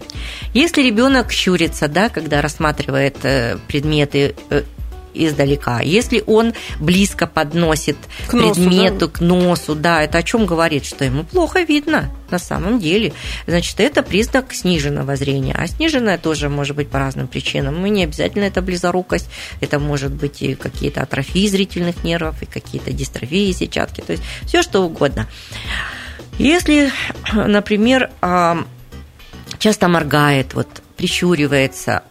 Если 0.55 0.83
ребенок 0.83 1.31
щурится, 1.33 1.89
да, 1.89 2.09
когда 2.09 2.41
рассматривает 2.41 3.17
э, 3.23 3.59
предметы 3.69 4.35
э, 4.51 4.63
издалека. 5.15 5.81
Если 5.81 6.23
он 6.27 6.55
близко 6.81 7.27
подносит 7.27 7.97
к 8.27 8.33
носу, 8.33 8.55
предмету 8.55 9.07
да? 9.07 9.12
к 9.12 9.21
носу, 9.21 9.75
да, 9.75 10.03
это 10.03 10.19
о 10.19 10.23
чем 10.23 10.47
говорит, 10.47 10.85
что 10.85 11.05
ему 11.05 11.25
плохо 11.25 11.61
видно 11.61 12.11
на 12.31 12.38
самом 12.38 12.79
деле. 12.79 13.12
Значит, 13.47 13.81
это 13.81 14.03
признак 14.03 14.53
сниженного 14.53 15.17
зрения. 15.17 15.55
А 15.59 15.67
сниженное 15.67 16.19
тоже 16.19 16.49
может 16.49 16.77
быть 16.77 16.88
по 16.88 16.99
разным 16.99 17.27
причинам. 17.27 17.81
Мы 17.81 17.91
не 17.91 18.05
обязательно 18.05 18.45
это 18.45 18.62
близорукость, 18.62 19.29
это 19.61 19.79
может 19.79 20.12
быть 20.12 20.43
и 20.43 20.55
какие-то 20.55 21.03
атрофии 21.03 21.49
зрительных 21.49 22.05
нервов, 22.05 22.43
и 22.43 22.47
какие-то 22.47 22.93
дистрофии 22.93 23.53
сетчатки, 23.53 24.00
то 24.00 24.12
есть 24.12 24.23
все 24.47 24.62
что 24.62 24.83
угодно. 24.83 25.27
Если, 26.38 26.91
например, 27.33 28.11
часто 29.59 29.88
моргает, 29.88 30.55
вот 30.55 30.69
прищуривается, 30.97 32.03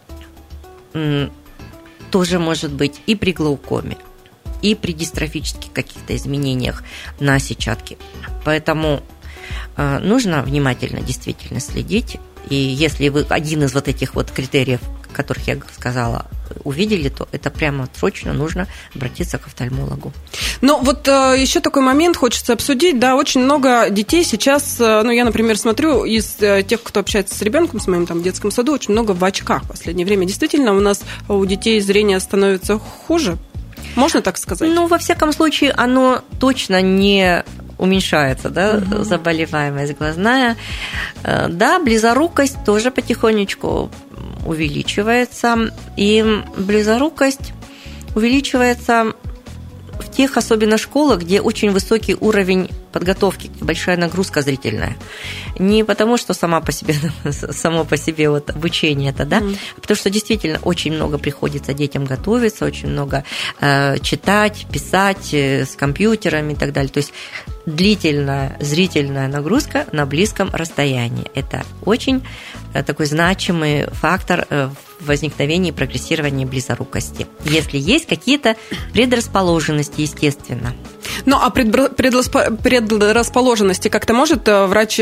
тоже 2.10 2.38
может 2.38 2.72
быть 2.72 3.00
и 3.06 3.14
при 3.14 3.32
глаукоме, 3.32 3.96
и 4.62 4.74
при 4.74 4.92
дистрофических 4.92 5.72
каких-то 5.72 6.16
изменениях 6.16 6.82
на 7.20 7.38
сетчатке. 7.38 7.96
Поэтому 8.44 9.02
э, 9.76 9.98
нужно 9.98 10.42
внимательно 10.42 11.00
действительно 11.00 11.60
следить. 11.60 12.18
И 12.50 12.54
если 12.54 13.08
вы 13.08 13.26
один 13.28 13.64
из 13.64 13.74
вот 13.74 13.88
этих 13.88 14.14
вот 14.14 14.30
критериев, 14.30 14.80
которых 15.12 15.46
я 15.48 15.56
сказала, 15.74 16.26
увидели, 16.64 17.08
то 17.08 17.28
это 17.32 17.50
прямо 17.50 17.88
срочно 17.96 18.32
нужно 18.32 18.66
обратиться 18.94 19.38
к 19.38 19.46
офтальмологу. 19.46 20.12
Ну, 20.60 20.80
вот 20.82 21.08
э, 21.08 21.36
еще 21.38 21.60
такой 21.60 21.82
момент 21.82 22.16
хочется 22.16 22.52
обсудить. 22.52 22.98
Да, 22.98 23.16
очень 23.16 23.40
много 23.40 23.90
детей 23.90 24.24
сейчас, 24.24 24.76
э, 24.80 25.02
ну, 25.02 25.10
я, 25.10 25.24
например, 25.24 25.58
смотрю 25.58 26.04
из 26.04 26.36
э, 26.40 26.62
тех, 26.62 26.82
кто 26.82 27.00
общается 27.00 27.34
с 27.34 27.42
ребенком, 27.42 27.80
с 27.80 27.86
моим 27.86 28.06
там 28.06 28.22
детском 28.22 28.50
саду, 28.50 28.72
очень 28.72 28.92
много 28.92 29.12
в 29.12 29.24
очках 29.24 29.64
в 29.64 29.68
последнее 29.68 30.06
время. 30.06 30.26
Действительно, 30.26 30.74
у 30.74 30.80
нас 30.80 31.00
у 31.28 31.44
детей 31.44 31.80
зрение 31.80 32.20
становится 32.20 32.78
хуже. 32.78 33.38
Можно 33.94 34.22
так 34.22 34.38
сказать? 34.38 34.70
Ну, 34.72 34.86
во 34.86 34.98
всяком 34.98 35.32
случае, 35.32 35.72
оно 35.72 36.22
точно 36.38 36.80
не 36.80 37.44
уменьшается, 37.78 38.50
да, 38.50 38.76
угу. 38.76 39.04
заболеваемость 39.04 39.96
глазная. 39.96 40.56
Да, 41.22 41.78
близорукость 41.78 42.64
тоже 42.64 42.90
потихонечку 42.90 43.90
увеличивается, 44.44 45.70
и 45.96 46.42
близорукость 46.56 47.52
увеличивается 48.14 49.12
в 50.00 50.10
тех 50.10 50.36
особенно 50.36 50.78
школах, 50.78 51.20
где 51.20 51.40
очень 51.40 51.70
высокий 51.70 52.16
уровень 52.18 52.70
подготовки, 52.98 53.50
большая 53.60 53.96
нагрузка 53.96 54.42
зрительная. 54.42 54.96
Не 55.58 55.84
потому, 55.84 56.16
что 56.16 56.34
сама 56.34 56.60
по 56.60 56.72
себе, 56.72 56.94
само 57.30 57.84
по 57.84 57.96
себе 57.96 58.28
вот 58.28 58.50
обучение 58.50 59.10
это, 59.10 59.24
да, 59.24 59.38
mm 59.38 59.56
а 59.76 59.80
потому 59.80 59.96
что 59.96 60.10
действительно 60.10 60.58
очень 60.62 60.92
много 60.92 61.18
приходится 61.18 61.72
детям 61.74 62.04
готовиться, 62.04 62.64
очень 62.64 62.88
много 62.88 63.22
э, 63.60 63.98
читать, 64.00 64.66
писать 64.72 65.32
э, 65.32 65.64
с 65.64 65.76
компьютерами 65.76 66.52
и 66.52 66.56
так 66.56 66.72
далее. 66.72 66.90
То 66.90 66.98
есть 66.98 67.12
длительная 67.66 68.56
зрительная 68.60 69.28
нагрузка 69.28 69.86
на 69.92 70.06
близком 70.06 70.50
расстоянии. 70.52 71.30
Это 71.34 71.64
очень 71.84 72.22
э, 72.74 72.82
такой 72.82 73.06
значимый 73.06 73.86
фактор 73.92 74.46
э, 74.50 74.70
в 75.00 75.06
возникновении 75.06 75.70
и 75.70 75.72
прогрессировании 75.72 76.44
близорукости. 76.44 77.26
Если 77.44 77.78
есть 77.78 78.06
какие-то 78.06 78.56
предрасположенности, 78.92 80.00
естественно. 80.00 80.74
Ну, 81.26 81.36
а 81.40 81.50
предрасположенности 81.50 83.88
как-то 83.88 84.14
может 84.14 84.48
э, 84.48 84.66
врач 84.66 85.00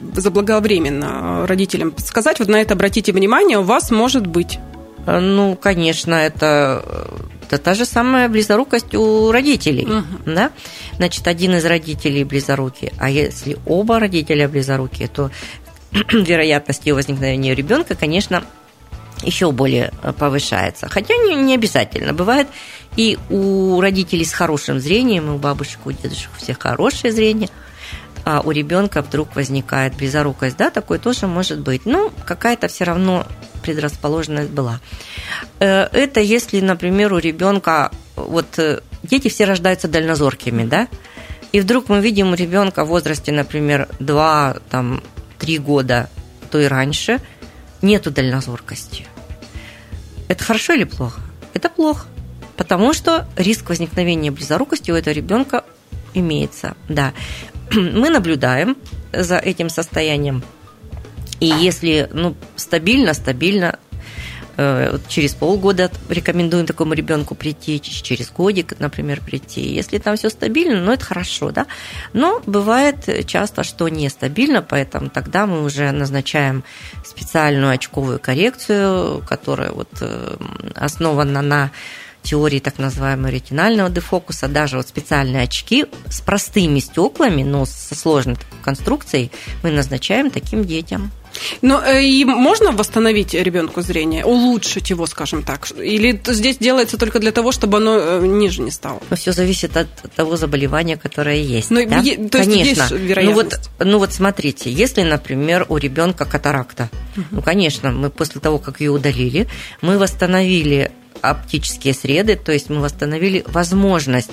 заблаговременно 0.00 1.46
родителям 1.46 1.94
сказать, 1.98 2.38
вот 2.38 2.48
на 2.48 2.56
это 2.56 2.74
обратите 2.74 3.12
внимание, 3.12 3.58
у 3.58 3.62
вас 3.62 3.90
может 3.90 4.26
быть? 4.26 4.58
Ну, 5.06 5.56
конечно, 5.60 6.14
это 6.14 6.82
это 7.44 7.58
та 7.58 7.74
же 7.74 7.84
самая 7.84 8.28
близорукость 8.28 8.94
у 8.94 9.30
родителей. 9.30 9.84
Угу. 9.84 10.34
Да? 10.34 10.50
Значит, 10.96 11.26
один 11.28 11.54
из 11.54 11.64
родителей 11.64 12.24
близорукий, 12.24 12.92
а 12.98 13.10
если 13.10 13.56
оба 13.66 14.00
родителя 14.00 14.48
близорукие, 14.48 15.08
то 15.08 15.30
вероятность 16.12 16.86
ее 16.86 16.94
возникновения 16.94 17.52
у 17.52 17.54
ребенка, 17.54 17.94
конечно, 17.94 18.42
еще 19.22 19.52
более 19.52 19.92
э, 20.02 20.12
повышается. 20.12 20.88
Хотя 20.88 21.14
не, 21.16 21.34
не 21.34 21.54
обязательно. 21.54 22.12
Бывает 22.12 22.48
и 22.96 23.18
у 23.30 23.80
родителей 23.80 24.24
с 24.24 24.32
хорошим 24.32 24.78
зрением, 24.78 25.28
и 25.28 25.34
у 25.34 25.38
бабушек, 25.38 25.80
у 25.84 25.92
дедушек 25.92 26.30
у 26.36 26.42
всех 26.42 26.60
хорошее 26.60 27.12
зрение, 27.12 27.48
а 28.24 28.40
у 28.40 28.50
ребенка 28.50 29.02
вдруг 29.02 29.34
возникает 29.36 29.96
близорукость, 29.96 30.56
да, 30.56 30.70
такое 30.70 30.98
тоже 30.98 31.26
может 31.26 31.60
быть. 31.60 31.84
Ну, 31.84 32.10
какая-то 32.24 32.68
все 32.68 32.84
равно 32.84 33.26
предрасположенность 33.62 34.50
была. 34.50 34.80
Э, 35.60 35.88
это 35.92 36.20
если, 36.20 36.60
например, 36.60 37.12
у 37.12 37.18
ребенка, 37.18 37.90
вот 38.16 38.58
э, 38.58 38.80
дети 39.02 39.28
все 39.28 39.44
рождаются 39.44 39.88
дальнозоркими, 39.88 40.64
да, 40.64 40.88
и 41.52 41.60
вдруг 41.60 41.88
мы 41.88 42.00
видим 42.00 42.32
у 42.32 42.34
ребенка 42.34 42.84
в 42.84 42.88
возрасте, 42.88 43.30
например, 43.30 43.88
2, 44.00 44.56
там, 44.70 45.02
3 45.38 45.58
года, 45.58 46.08
то 46.50 46.58
и 46.58 46.66
раньше, 46.66 47.20
нету 47.82 48.10
дальнозоркости. 48.10 49.06
Это 50.28 50.42
хорошо 50.42 50.72
или 50.72 50.84
плохо? 50.84 51.20
Это 51.52 51.68
плохо, 51.68 52.06
потому 52.56 52.92
что 52.92 53.26
риск 53.36 53.68
возникновения 53.68 54.30
близорукости 54.30 54.90
у 54.90 54.94
этого 54.94 55.14
ребенка 55.14 55.64
имеется, 56.14 56.76
да. 56.88 57.12
Мы 57.72 58.10
наблюдаем 58.10 58.76
за 59.12 59.36
этим 59.36 59.68
состоянием 59.68 60.42
и 61.40 61.46
если 61.46 62.08
ну, 62.12 62.36
стабильно, 62.56 63.12
стабильно, 63.12 63.78
э, 64.56 64.98
через 65.08 65.34
полгода 65.34 65.90
рекомендуем 66.08 66.64
такому 66.64 66.94
ребенку 66.94 67.34
прийти, 67.34 67.80
через 67.80 68.30
годик, 68.30 68.78
например, 68.78 69.20
прийти. 69.20 69.60
Если 69.60 69.98
там 69.98 70.16
все 70.16 70.30
стабильно, 70.30 70.80
ну 70.80 70.92
это 70.92 71.04
хорошо, 71.04 71.50
да. 71.50 71.66
Но 72.12 72.40
бывает 72.46 73.26
часто, 73.26 73.64
что 73.64 73.88
нестабильно, 73.88 74.62
поэтому 74.62 75.10
тогда 75.10 75.46
мы 75.46 75.64
уже 75.64 75.90
назначаем 75.90 76.64
специальную 77.04 77.72
очковую 77.74 78.18
коррекцию, 78.18 79.22
которая 79.28 79.72
вот 79.72 79.90
э, 80.00 80.36
основана 80.74 81.42
на 81.42 81.70
теории 82.24 82.58
так 82.58 82.78
называемого 82.78 83.30
ретинального 83.30 83.90
дефокуса, 83.90 84.48
даже 84.48 84.78
вот 84.78 84.88
специальные 84.88 85.44
очки 85.44 85.86
с 86.10 86.20
простыми 86.20 86.80
стеклами, 86.80 87.44
но 87.44 87.66
со 87.66 87.94
сложной 87.94 88.36
конструкцией 88.62 89.30
мы 89.62 89.70
назначаем 89.70 90.30
таким 90.30 90.64
детям. 90.64 91.12
Но 91.62 91.82
э, 91.84 92.02
и 92.04 92.24
можно 92.24 92.72
восстановить 92.72 93.34
ребенку 93.34 93.82
зрение, 93.82 94.24
улучшить 94.24 94.90
его, 94.90 95.06
скажем 95.06 95.42
так? 95.42 95.68
Или 95.76 96.20
здесь 96.26 96.58
делается 96.58 96.96
только 96.96 97.18
для 97.18 97.32
того, 97.32 97.52
чтобы 97.52 97.78
оно 97.78 97.98
э, 97.98 98.26
ниже 98.26 98.62
не 98.62 98.70
стало? 98.70 99.00
Ну, 99.10 99.16
все 99.16 99.32
зависит 99.32 99.76
от 99.76 99.88
того 100.14 100.36
заболевания, 100.36 100.96
которое 100.96 101.42
есть. 101.42 101.70
Ну, 101.70 101.86
да? 101.88 101.98
е- 101.98 102.28
то 102.28 102.38
конечно. 102.38 102.82
Есть 102.82 102.90
вероятность. 102.92 103.26
Ну 103.26 103.34
вот, 103.34 103.90
ну 103.90 103.98
вот 103.98 104.12
смотрите, 104.12 104.70
если, 104.70 105.02
например, 105.02 105.66
у 105.68 105.76
ребенка 105.76 106.24
катаракта, 106.24 106.88
угу. 107.16 107.26
ну, 107.32 107.42
конечно, 107.42 107.90
мы 107.90 108.10
после 108.10 108.40
того, 108.40 108.58
как 108.58 108.80
ее 108.80 108.90
удалили, 108.90 109.48
мы 109.82 109.98
восстановили 109.98 110.92
оптические 111.30 111.94
среды, 111.94 112.36
то 112.36 112.52
есть 112.52 112.70
мы 112.70 112.80
восстановили 112.80 113.44
возможность 113.46 114.30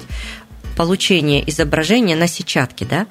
получения 0.78 1.48
изображения 1.50 2.16
на 2.16 2.28
сетчатке, 2.28 2.86
да? 2.86 3.08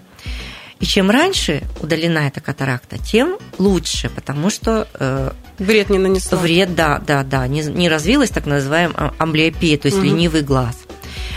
И 0.80 0.86
чем 0.86 1.10
раньше 1.10 1.62
удалена 1.80 2.26
эта 2.26 2.40
катаракта, 2.40 2.96
тем 2.96 3.36
лучше, 3.58 4.08
потому 4.08 4.48
что... 4.48 4.88
Э, 4.94 5.32
вред 5.58 5.90
не 5.90 5.98
нанесла. 5.98 6.38
Вред, 6.38 6.74
да, 6.74 6.98
да, 7.06 7.22
да, 7.22 7.46
не, 7.46 7.60
не 7.60 7.90
развилась 7.90 8.30
так 8.30 8.46
называемая 8.46 9.12
амблиопия, 9.18 9.76
то 9.76 9.86
есть 9.86 9.98
угу. 9.98 10.06
ленивый 10.06 10.40
глаз. 10.40 10.76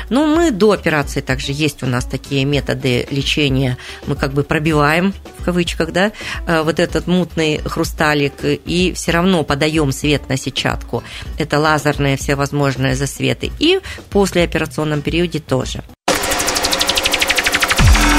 Но 0.09 0.25
мы 0.25 0.51
до 0.51 0.71
операции 0.71 1.21
также 1.21 1.51
есть 1.51 1.83
у 1.83 1.85
нас 1.85 2.05
такие 2.05 2.45
методы 2.45 3.07
лечения. 3.11 3.77
Мы 4.07 4.15
как 4.15 4.33
бы 4.33 4.43
пробиваем, 4.43 5.13
в 5.39 5.43
кавычках, 5.43 5.91
да, 5.91 6.11
э, 6.47 6.61
вот 6.61 6.79
этот 6.79 7.07
мутный 7.07 7.61
хрусталик 7.65 8.33
и 8.43 8.93
все 8.95 9.11
равно 9.11 9.43
подаем 9.43 9.91
свет 9.91 10.29
на 10.29 10.37
сетчатку. 10.37 11.03
Это 11.37 11.59
лазерные 11.59 12.17
всевозможные 12.17 12.95
засветы. 12.95 13.51
И 13.59 13.79
после 14.09 14.43
операционном 14.43 15.01
периоде 15.01 15.39
тоже. 15.39 15.83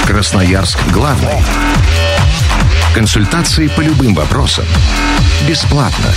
Красноярск 0.06 0.78
главный. 0.92 1.42
Консультации 2.94 3.68
по 3.68 3.80
любым 3.80 4.14
вопросам. 4.14 4.64
Бесплатно. 5.48 6.12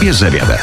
Без 0.00 0.16
заведа. 0.16 0.60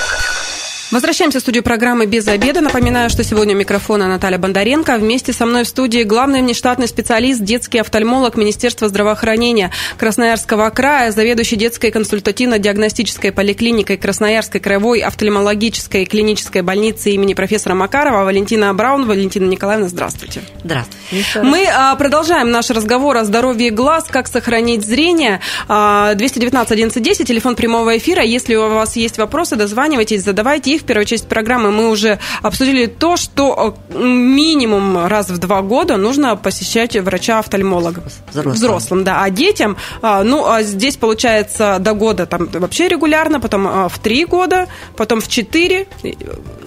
Возвращаемся 0.91 1.37
в 1.37 1.41
студию 1.41 1.63
программы 1.63 2.07
«Без 2.07 2.27
обеда». 2.27 2.61
Напоминаю, 2.61 3.11
что 3.11 3.23
сегодня 3.23 3.53
у 3.53 3.57
микрофона 3.59 4.07
Наталья 4.07 4.39
Бондаренко. 4.39 4.97
Вместе 4.97 5.33
со 5.33 5.45
мной 5.45 5.63
в 5.63 5.67
студии 5.67 6.01
главный 6.01 6.41
внештатный 6.41 6.87
специалист, 6.87 7.43
детский 7.43 7.77
офтальмолог 7.77 8.35
Министерства 8.37 8.89
здравоохранения 8.89 9.69
Красноярского 9.99 10.67
края, 10.71 11.11
заведующий 11.11 11.57
детской 11.57 11.91
консультативно-диагностической 11.91 13.31
поликлиникой 13.31 13.97
Красноярской 13.97 14.59
краевой 14.59 15.01
офтальмологической 15.01 16.05
клинической 16.05 16.63
больницы 16.63 17.11
имени 17.11 17.35
профессора 17.35 17.75
Макарова 17.75 18.23
Валентина 18.23 18.73
Браун. 18.73 19.05
Валентина 19.05 19.45
Николаевна, 19.45 19.89
здравствуйте. 19.89 20.41
Здравствуйте. 20.63 21.43
Мы 21.43 21.67
а, 21.71 21.95
продолжаем 21.97 22.49
наш 22.49 22.71
разговор 22.71 23.15
о 23.17 23.25
здоровье 23.25 23.69
глаз, 23.69 24.05
как 24.09 24.27
сохранить 24.27 24.83
зрение. 24.83 25.39
219 25.67 26.71
1110, 26.71 27.27
телефон 27.27 27.55
прямого 27.55 27.95
эфира. 27.95 28.23
Если 28.23 28.55
у 28.55 28.67
вас 28.69 28.95
есть 28.95 29.19
вопросы, 29.19 29.55
дозванивайтесь, 29.55 30.23
задавайте 30.23 30.78
их 30.78 30.78
в 30.79 30.83
первой 30.83 31.05
части 31.05 31.27
программы 31.27 31.71
мы 31.71 31.89
уже 31.89 32.19
обсудили 32.41 32.85
то, 32.85 33.17
что 33.17 33.75
э, 33.89 33.97
минимум 33.97 35.05
раз 35.07 35.29
в 35.29 35.37
два 35.37 35.61
года 35.61 35.97
нужно 35.97 36.35
посещать 36.35 36.95
врача-офтальмолога. 36.95 38.03
Взрослым. 38.29 38.55
Взрослым, 38.55 39.03
да. 39.03 39.23
А 39.23 39.29
детям, 39.29 39.77
а, 40.01 40.23
ну, 40.23 40.45
а 40.47 40.63
здесь 40.63 40.97
получается 40.97 41.77
до 41.79 41.93
года 41.93 42.25
там 42.25 42.47
вообще 42.47 42.87
регулярно, 42.87 43.39
потом 43.39 43.67
а, 43.67 43.89
в 43.89 43.99
три 43.99 44.25
года, 44.25 44.67
потом 44.95 45.21
в 45.21 45.27
четыре, 45.27 45.87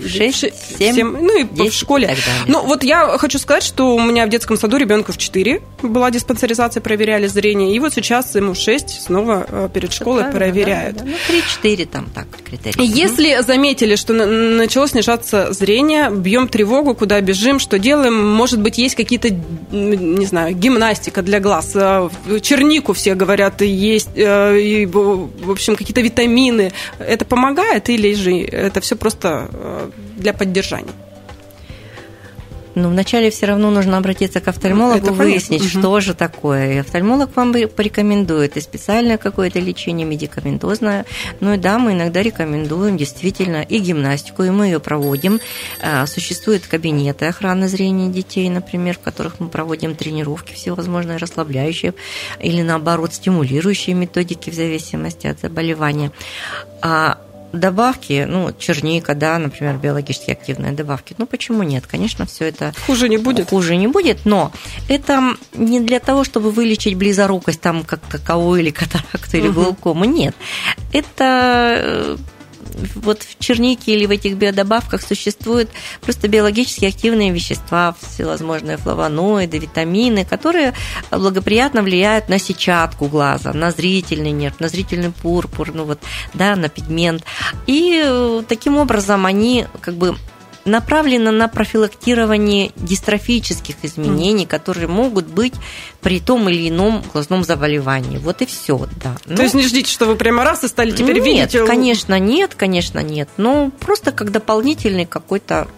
шесть, 0.07 0.79
семь, 0.79 1.17
ну 1.21 1.41
и 1.41 1.45
10, 1.45 1.73
в 1.73 1.77
школе. 1.77 2.17
Ну, 2.47 2.65
вот 2.65 2.83
я 2.83 3.19
хочу 3.19 3.39
сказать, 3.39 3.63
что 3.63 3.95
у 3.95 4.01
меня 4.03 4.27
в 4.27 4.29
детском 4.29 4.57
саду 4.57 4.77
ребенку 4.77 5.13
в 5.13 5.19
четыре 5.19 5.63
была 5.83 6.11
диспансеризация, 6.11 6.81
проверяли 6.81 7.27
зрение, 7.27 7.75
и 7.75 7.79
вот 7.79 7.95
сейчас 7.95 8.35
ему 8.35 8.55
шесть 8.55 9.03
снова 9.03 9.47
э, 9.49 9.69
перед 9.73 9.93
школой 9.93 10.31
проверяют. 10.31 10.97
Да, 10.97 11.05
да, 11.05 11.11
да. 11.11 11.17
Ну, 11.17 11.17
три-четыре 11.29 11.87
там 11.87 12.11
так 12.15 12.27
критерии. 12.45 12.85
Если 12.85 13.41
заметили, 13.43 13.97
что 14.03 14.13
начало 14.13 14.89
снижаться 14.89 15.53
зрение, 15.53 16.11
бьем 16.11 16.49
тревогу, 16.49 16.95
куда 16.95 17.21
бежим, 17.21 17.59
что 17.59 17.79
делаем. 17.79 18.15
Может 18.35 18.61
быть, 18.61 18.79
есть 18.79 18.95
какие-то, 18.95 19.29
не 19.71 20.27
знаю, 20.27 20.55
гимнастика 20.55 21.23
для 21.23 21.41
глаз. 21.41 21.73
Э, 21.75 22.09
чернику 22.41 22.93
все 22.93 23.15
говорят, 23.15 23.63
есть, 23.63 24.11
э, 24.15 24.61
и, 24.61 24.87
в 24.87 25.51
общем, 25.51 25.77
какие-то 25.77 26.01
витамины. 26.01 26.73
Это 26.99 27.25
помогает 27.25 27.89
или 27.89 28.15
же 28.15 28.43
это 28.43 28.81
все 28.81 28.97
просто 28.97 29.49
э, 29.53 29.91
для 30.17 30.33
поддержания? 30.33 30.93
Ну, 32.75 32.89
вначале 32.89 33.31
все 33.31 33.47
равно 33.47 33.71
нужно 33.71 33.99
обратиться 33.99 34.41
к 34.41 34.49
офтальмологу, 34.49 35.07
Это 35.07 35.13
выяснить, 35.13 35.61
понятно. 35.61 35.81
что 35.81 35.91
угу. 35.91 36.01
же 36.01 36.15
такое. 36.15 36.75
И 36.75 36.79
офтальмолог 36.79 37.35
вам 37.37 37.53
порекомендует 37.53 38.57
и 38.57 38.61
специальное 38.61 39.19
какое-то 39.19 39.59
лечение 39.59 40.07
медикаментозное. 40.07 41.05
Ну 41.41 41.55
и 41.55 41.57
да, 41.59 41.79
мы 41.79 41.93
иногда 41.93 42.23
рекомендуем 42.23 42.97
действительно 42.97 43.63
и 43.63 43.79
гимнастику, 43.79 44.43
и 44.43 44.51
мы 44.51 44.67
ее 44.67 44.81
проводим. 44.81 45.41
А, 45.83 46.07
существуют 46.07 46.67
кабинеты 46.67 47.27
охраны 47.27 47.69
зрения 47.69 48.09
детей, 48.09 48.49
например, 48.49 48.97
в 48.97 49.01
которых 49.01 49.41
мы 49.41 49.49
проводим 49.49 49.95
тренировки 49.95 50.55
всевозможные, 50.55 51.19
расслабляющие 51.19 51.95
или 52.41 52.63
наоборот 52.63 53.13
стимулирующие 53.15 53.95
методики 53.95 54.51
в 54.51 54.55
зависимости 54.55 55.27
от 55.27 55.41
заболевания. 55.41 56.13
А 56.81 57.19
добавки, 57.53 58.27
ну, 58.29 58.53
черника, 58.59 59.15
да, 59.15 59.39
например, 59.39 59.77
биологически 59.77 60.31
активные 60.31 60.73
добавки. 60.73 61.15
Ну, 61.19 61.27
почему 61.27 61.63
нет? 61.63 61.87
Конечно, 61.87 62.27
все 62.27 62.47
это... 62.47 62.73
Хуже 62.87 63.09
не 63.09 63.19
будет. 63.19 63.51
Хуже 63.51 63.77
не 63.77 63.87
будет, 63.87 64.25
но 64.25 64.53
это 64.89 65.35
не 65.55 65.81
для 65.81 66.01
того, 66.01 66.25
чтобы 66.25 66.51
вылечить 66.51 66.97
близорукость, 66.97 67.61
там, 67.61 67.85
как 67.85 68.01
каково 68.09 68.57
или 68.57 68.71
катаракту, 68.71 69.37
или 69.37 69.49
глаукому. 69.49 70.05
Нет. 70.05 70.35
Это 70.93 71.77
э, 71.79 72.17
вот 72.95 73.23
в 73.23 73.39
чернике 73.39 73.95
или 73.95 74.07
в 74.07 74.11
этих 74.11 74.37
биодобавках 74.37 75.03
существуют 75.03 75.71
просто 76.01 76.29
биологически 76.29 76.87
активные 76.87 77.33
вещества, 77.33 77.95
всевозможные 78.01 78.77
флавоноиды, 78.77 79.59
витамины, 79.59 80.25
которые 80.25 80.75
благоприятно 81.11 81.83
влияют 81.83 82.29
на 82.29 82.39
сетчатку 82.39 83.07
глаза, 83.07 83.53
на 83.53 83.71
зрительный 83.71 84.33
нерв, 84.33 84.61
на 84.61 84.69
зрительный 84.69 85.13
пурпур, 85.13 85.73
ну 85.73 85.85
вот, 85.85 86.01
да, 86.35 86.57
на 86.57 86.69
пигмент. 86.69 87.25
И 87.67 88.03
э, 88.05 88.43
таким 88.49 88.77
образом 88.77 89.27
они 89.27 89.67
как 89.81 89.95
бы 89.95 90.17
направлена 90.65 91.33
на 91.33 91.49
профилактирование 91.49 92.71
дистрофических 92.77 93.77
изменений, 93.83 94.45
mm. 94.45 94.49
которые 94.49 94.89
могут 94.89 95.27
быть 95.27 95.55
при 96.01 96.21
том 96.21 96.49
или 96.49 96.69
ином 96.69 97.03
глазном 97.13 97.45
заболевании. 97.45 98.19
Вот 98.19 98.43
и 98.43 98.47
все, 98.47 98.87
да. 99.03 99.17
Но... 99.27 99.37
То 99.37 99.43
есть 99.43 99.55
не 99.55 99.63
ждите, 99.63 99.91
что 99.91 100.07
вы 100.07 100.17
прямо 100.17 100.45
раз 100.45 100.65
и 100.65 100.69
стали 100.69 100.91
теперь 100.91 101.17
нет, 101.17 101.25
видеть? 101.25 101.55
Нет, 101.55 101.67
конечно, 101.67 102.19
нет, 102.19 102.55
конечно, 102.55 103.01
нет. 103.01 103.29
Но 103.37 103.71
просто 103.81 104.13
как 104.13 104.31
дополнительный 104.31 105.07
какой-то 105.07 105.69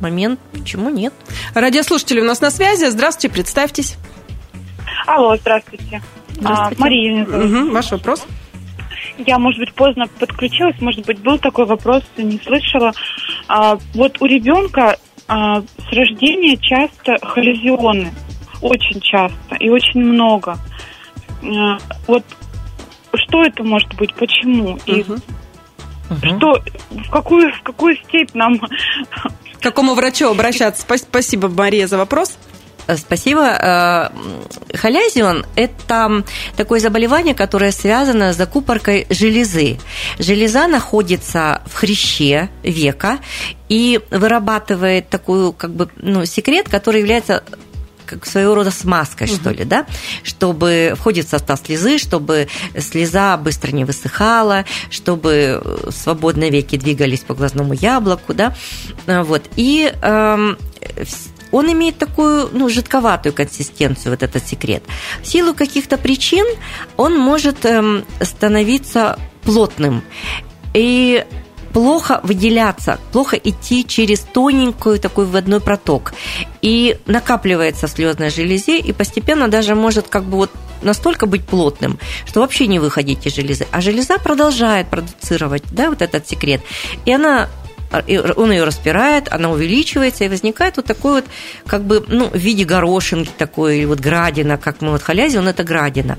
момент, 0.00 0.40
почему 0.52 0.90
нет? 0.90 1.12
Радиослушатели 1.54 2.20
у 2.20 2.24
нас 2.24 2.40
на 2.40 2.50
связи. 2.50 2.88
Здравствуйте, 2.88 3.34
представьтесь. 3.34 3.96
Алло, 5.06 5.36
здравствуйте. 5.36 6.02
Здравствуйте. 6.30 6.76
А, 6.78 6.80
Мария. 6.80 7.24
Угу, 7.24 7.72
ваш 7.72 7.90
вопрос? 7.90 8.24
Я, 9.26 9.38
может 9.38 9.58
быть, 9.60 9.74
поздно 9.74 10.06
подключилась, 10.18 10.80
может 10.80 11.04
быть, 11.04 11.18
был 11.20 11.38
такой 11.38 11.66
вопрос, 11.66 12.02
не 12.16 12.38
слышала. 12.38 12.92
А, 13.48 13.76
вот 13.94 14.20
у 14.20 14.26
ребенка 14.26 14.96
а, 15.26 15.60
с 15.60 15.92
рождения 15.92 16.56
часто 16.56 17.16
холезионы, 17.26 18.12
очень 18.62 19.00
часто 19.00 19.56
и 19.58 19.68
очень 19.68 20.00
много. 20.00 20.56
А, 21.42 21.78
вот 22.06 22.24
что 23.14 23.42
это 23.42 23.64
может 23.64 23.94
быть, 23.96 24.14
почему? 24.14 24.78
И 24.86 25.02
угу. 25.02 25.16
что, 26.22 26.62
в 26.90 27.10
какую, 27.10 27.52
в 27.52 27.62
какую 27.62 27.96
степь 27.96 28.34
нам... 28.34 28.58
К 28.58 29.62
какому 29.62 29.94
врачу 29.94 30.28
обращаться? 30.28 30.86
Спасибо, 30.96 31.48
Мария, 31.48 31.86
за 31.86 31.98
вопрос. 31.98 32.38
Спасибо. 32.96 33.42
Э, 33.42 34.76
холязион– 34.76 35.44
это 35.56 36.24
такое 36.56 36.80
заболевание, 36.80 37.34
которое 37.34 37.70
связано 37.70 38.32
с 38.32 38.36
закупоркой 38.36 39.06
железы. 39.10 39.78
Железа 40.18 40.66
находится 40.66 41.62
в 41.66 41.74
хряще 41.74 42.48
века 42.62 43.18
и 43.68 44.00
вырабатывает 44.10 45.10
такую 45.10 45.52
как 45.52 45.72
бы 45.72 45.88
ну, 45.96 46.24
секрет, 46.24 46.68
который 46.68 47.00
является 47.00 47.44
как 48.06 48.24
своего 48.24 48.54
рода 48.54 48.70
смазкой, 48.70 49.26
угу. 49.26 49.36
что 49.36 49.50
ли, 49.50 49.64
да, 49.64 49.86
чтобы 50.22 50.94
входит 50.96 51.26
в 51.26 51.28
состав 51.28 51.60
слезы, 51.64 51.98
чтобы 51.98 52.48
слеза 52.78 53.36
быстро 53.36 53.70
не 53.70 53.84
высыхала, 53.84 54.64
чтобы 54.88 55.62
свободно 55.90 56.48
веки 56.48 56.76
двигались 56.76 57.20
по 57.20 57.34
глазному 57.34 57.74
яблоку, 57.74 58.32
да, 58.32 58.54
вот. 59.06 59.42
И 59.56 59.92
э, 60.00 60.54
он 61.52 61.70
имеет 61.72 61.98
такую 61.98 62.48
ну, 62.52 62.68
жидковатую 62.68 63.32
консистенцию, 63.32 64.12
вот 64.12 64.22
этот 64.22 64.46
секрет. 64.46 64.82
В 65.22 65.26
силу 65.26 65.54
каких-то 65.54 65.98
причин 65.98 66.46
он 66.96 67.18
может 67.18 67.64
эм, 67.64 68.04
становиться 68.20 69.18
плотным. 69.42 70.02
И 70.74 71.24
плохо 71.72 72.20
выделяться, 72.22 72.98
плохо 73.12 73.36
идти 73.36 73.84
через 73.86 74.20
тоненькую 74.20 74.98
такой 74.98 75.26
вводной 75.26 75.60
проток. 75.60 76.12
И 76.62 76.98
накапливается 77.06 77.86
в 77.86 77.90
слезной 77.90 78.30
железе, 78.30 78.78
и 78.78 78.92
постепенно 78.92 79.48
даже 79.48 79.74
может 79.74 80.08
как 80.08 80.24
бы 80.24 80.36
вот 80.36 80.50
настолько 80.82 81.26
быть 81.26 81.44
плотным, 81.44 81.98
что 82.26 82.40
вообще 82.40 82.66
не 82.66 82.78
выходить 82.78 83.26
из 83.26 83.34
железы. 83.34 83.66
А 83.70 83.80
железа 83.80 84.18
продолжает 84.18 84.88
продуцировать 84.88 85.64
да, 85.70 85.90
вот 85.90 86.02
этот 86.02 86.28
секрет. 86.28 86.62
И 87.04 87.12
она 87.12 87.48
он 87.90 88.52
ее 88.52 88.64
распирает, 88.64 89.28
она 89.32 89.50
увеличивается, 89.50 90.24
и 90.24 90.28
возникает 90.28 90.76
вот 90.76 90.86
такой 90.86 91.12
вот, 91.12 91.24
как 91.66 91.84
бы, 91.84 92.04
ну, 92.06 92.28
в 92.28 92.36
виде 92.36 92.64
горошинки 92.64 93.30
такой, 93.36 93.78
или 93.78 93.84
вот 93.86 94.00
градина, 94.00 94.58
как 94.58 94.80
мы 94.82 94.90
вот 94.90 95.02
халязи, 95.02 95.38
он 95.38 95.48
это 95.48 95.64
градина. 95.64 96.18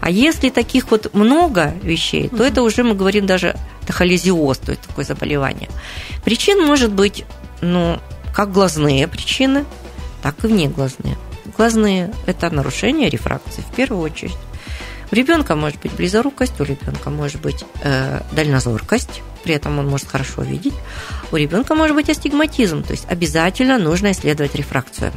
А 0.00 0.10
если 0.10 0.48
таких 0.48 0.90
вот 0.90 1.12
много 1.14 1.74
вещей, 1.82 2.28
то 2.28 2.42
это 2.42 2.62
уже 2.62 2.84
мы 2.84 2.94
говорим 2.94 3.26
даже 3.26 3.56
холезиоз, 3.88 4.58
то 4.58 4.70
есть 4.72 4.82
такое 4.82 5.04
заболевание. 5.04 5.68
Причин 6.24 6.64
может 6.64 6.92
быть, 6.92 7.24
ну, 7.60 7.98
как 8.34 8.52
глазные 8.52 9.08
причины, 9.08 9.64
так 10.22 10.44
и 10.44 10.46
внеглазные. 10.46 11.18
Глазные– 11.56 12.12
это 12.26 12.48
нарушение 12.50 13.10
рефракции 13.10 13.62
в 13.62 13.74
первую 13.74 14.02
очередь. 14.02 14.36
У 15.10 15.14
ребенка 15.14 15.56
может 15.56 15.80
быть 15.80 15.92
близорукость, 15.92 16.60
у 16.60 16.64
ребенка 16.64 17.10
может 17.10 17.40
быть 17.40 17.64
э, 17.82 18.20
дальнозоркость, 18.32 19.22
при 19.42 19.54
этом 19.54 19.78
он 19.78 19.88
может 19.88 20.08
хорошо 20.08 20.42
видеть. 20.42 20.74
У 21.32 21.36
ребенка 21.36 21.74
может 21.74 21.96
быть 21.96 22.08
астигматизм, 22.08 22.82
то 22.82 22.92
есть 22.92 23.06
обязательно 23.08 23.78
нужно 23.78 24.12
исследовать 24.12 24.54
рефракцию. 24.54 25.12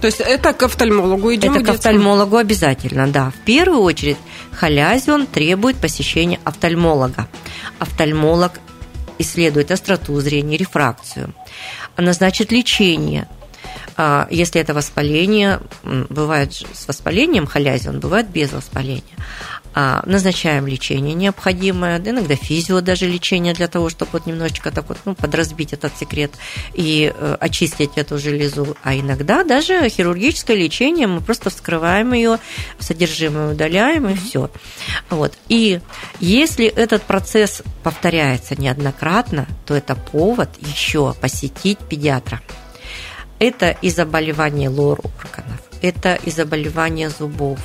То 0.00 0.06
есть 0.06 0.20
это 0.20 0.52
к 0.52 0.62
офтальмологу 0.64 1.32
идем? 1.34 1.54
Это 1.54 1.64
к 1.64 1.68
офтальмологу 1.68 2.36
обязательно, 2.36 3.06
да. 3.06 3.30
В 3.30 3.44
первую 3.44 3.82
очередь 3.82 4.16
халязион 4.50 5.26
требует 5.26 5.76
посещения 5.76 6.40
офтальмолога. 6.44 7.28
Офтальмолог 7.78 8.52
исследует 9.18 9.70
остроту 9.70 10.20
зрения, 10.20 10.56
рефракцию, 10.56 11.32
назначит 11.96 12.50
лечение. 12.50 13.28
А, 13.96 14.26
если 14.30 14.60
это 14.60 14.74
воспаление, 14.74 15.60
бывает 15.82 16.52
с 16.52 16.88
воспалением 16.88 17.46
халязион, 17.46 18.00
бывает 18.00 18.28
без 18.28 18.52
воспаления. 18.52 19.16
А, 19.74 20.02
назначаем 20.04 20.66
лечение 20.66 21.14
необходимое, 21.14 21.98
иногда 21.98 22.36
физио 22.36 22.80
даже 22.82 23.06
лечение 23.06 23.54
для 23.54 23.68
того, 23.68 23.88
чтобы 23.88 24.10
вот 24.12 24.26
немножечко 24.26 24.70
так 24.70 24.88
вот, 24.88 24.98
ну, 25.06 25.14
подразбить 25.14 25.72
этот 25.72 25.96
секрет 25.96 26.32
и 26.74 27.12
э, 27.14 27.36
очистить 27.40 27.92
эту 27.96 28.18
железу. 28.18 28.76
А 28.82 28.94
иногда 28.94 29.44
даже 29.44 29.88
хирургическое 29.88 30.56
лечение, 30.56 31.06
мы 31.06 31.22
просто 31.22 31.48
вскрываем 31.48 32.12
ее, 32.12 32.38
содержимое 32.80 33.52
удаляем 33.52 34.08
и 34.10 34.14
все. 34.14 34.50
Вот. 35.08 35.32
И 35.48 35.80
если 36.20 36.66
этот 36.66 37.02
процесс 37.02 37.62
повторяется 37.82 38.60
неоднократно, 38.60 39.46
то 39.64 39.74
это 39.74 39.94
повод 39.94 40.50
еще 40.60 41.14
посетить 41.14 41.78
педиатра. 41.78 42.42
Это 43.42 43.76
и 43.82 43.90
заболевание 43.90 44.68
лор 44.68 45.00
органов, 45.00 45.60
это 45.80 46.14
и 46.14 46.30
заболевание 46.30 47.10
зубов, 47.10 47.58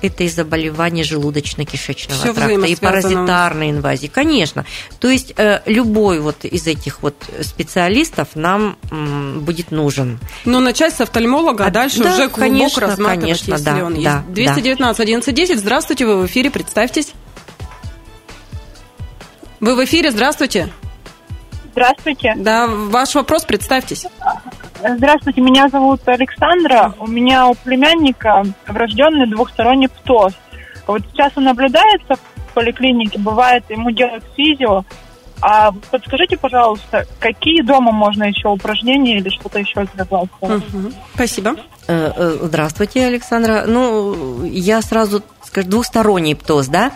это 0.00 0.24
и 0.24 0.28
заболевания 0.28 1.04
желудочно-кишечного 1.04 2.18
Всё 2.18 2.34
тракта, 2.34 2.66
и 2.66 2.74
паразитарной 2.74 3.70
инвазии. 3.70 4.08
Конечно. 4.08 4.64
То 4.98 5.08
есть 5.08 5.34
э, 5.36 5.60
любой 5.66 6.18
вот 6.18 6.44
из 6.44 6.66
этих 6.66 7.02
вот 7.02 7.14
специалистов 7.40 8.30
нам 8.34 8.76
будет 8.90 9.70
нужен. 9.70 10.18
Но 10.44 10.58
начать 10.58 10.92
с 10.92 11.00
офтальмолога, 11.00 11.66
а, 11.66 11.70
дальше 11.70 12.02
да, 12.02 12.14
уже 12.14 12.28
клубок 12.28 12.40
конечно, 12.40 12.80
разматывать, 12.80 13.20
конечно, 13.20 13.52
если 13.52 13.64
да, 13.64 13.84
он 13.84 13.94
есть. 13.94 14.04
Да, 14.04 14.24
219 14.26 15.00
1110, 15.00 15.58
здравствуйте, 15.60 16.04
вы 16.04 16.20
в 16.22 16.26
эфире, 16.26 16.50
представьтесь. 16.50 17.12
Вы 19.60 19.76
в 19.76 19.84
эфире, 19.84 20.10
здравствуйте. 20.10 20.68
Здравствуйте. 21.70 22.34
Да, 22.36 22.66
ваш 22.66 23.14
вопрос, 23.14 23.44
представьтесь. 23.44 24.06
Здравствуйте, 24.84 25.40
меня 25.40 25.68
зовут 25.68 26.00
Александра. 26.06 26.92
У 26.98 27.06
меня 27.06 27.46
у 27.46 27.54
племянника 27.54 28.42
врожденный 28.66 29.28
двухсторонний 29.28 29.88
птоз. 29.88 30.32
Вот 30.88 31.02
сейчас 31.12 31.32
он 31.36 31.44
наблюдается 31.44 32.16
в 32.16 32.54
поликлинике, 32.54 33.18
бывает, 33.20 33.64
ему 33.68 33.92
делают 33.92 34.24
физио. 34.36 34.84
А 35.40 35.72
подскажите, 35.90 36.36
пожалуйста, 36.36 37.06
какие 37.20 37.62
дома 37.62 37.92
можно 37.92 38.24
еще 38.24 38.48
упражнения 38.48 39.18
или 39.18 39.28
что-то 39.28 39.60
еще 39.60 39.86
сделать? 39.94 40.30
Угу. 40.40 40.92
Спасибо. 41.14 41.56
Э, 41.88 42.12
э, 42.14 42.38
здравствуйте, 42.42 43.06
Александра. 43.06 43.64
Ну, 43.66 44.44
я 44.44 44.82
сразу 44.82 45.22
скажем, 45.52 45.70
двухсторонний 45.70 46.34
птоз, 46.34 46.68
да? 46.68 46.92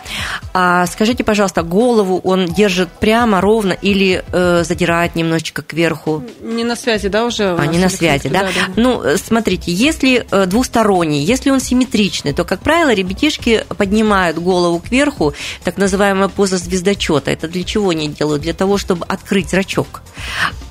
А 0.53 0.85
скажите, 0.87 1.23
пожалуйста, 1.23 1.61
голову 1.61 2.19
он 2.23 2.47
держит 2.47 2.89
прямо, 2.89 3.39
ровно 3.39 3.73
или 3.73 4.23
э, 4.31 4.63
задирает 4.63 5.15
немножечко 5.15 5.61
кверху? 5.61 6.23
Не 6.41 6.63
на 6.63 6.75
связи, 6.75 7.07
да, 7.07 7.25
уже? 7.25 7.55
А, 7.55 7.65
не 7.67 7.77
на 7.77 7.89
связи, 7.89 8.29
да? 8.29 8.41
да? 8.41 8.47
да? 8.47 8.73
Ну, 8.75 9.03
э, 9.03 9.17
смотрите, 9.17 9.71
если 9.71 10.25
э, 10.31 10.45
двухсторонний, 10.45 11.23
если 11.23 11.51
он 11.51 11.59
симметричный, 11.59 12.33
то, 12.33 12.45
как 12.45 12.61
правило, 12.61 12.93
ребятишки 12.93 13.63
поднимают 13.77 14.39
голову 14.39 14.79
кверху, 14.79 15.33
так 15.63 15.77
называемая 15.77 16.29
поза 16.29 16.57
звездочета. 16.57 17.29
Это 17.29 17.47
для 17.47 17.63
чего 17.63 17.89
они 17.89 18.07
делают? 18.07 18.41
Для 18.41 18.53
того, 18.53 18.77
чтобы 18.77 19.05
открыть 19.05 19.51
зрачок. 19.51 20.01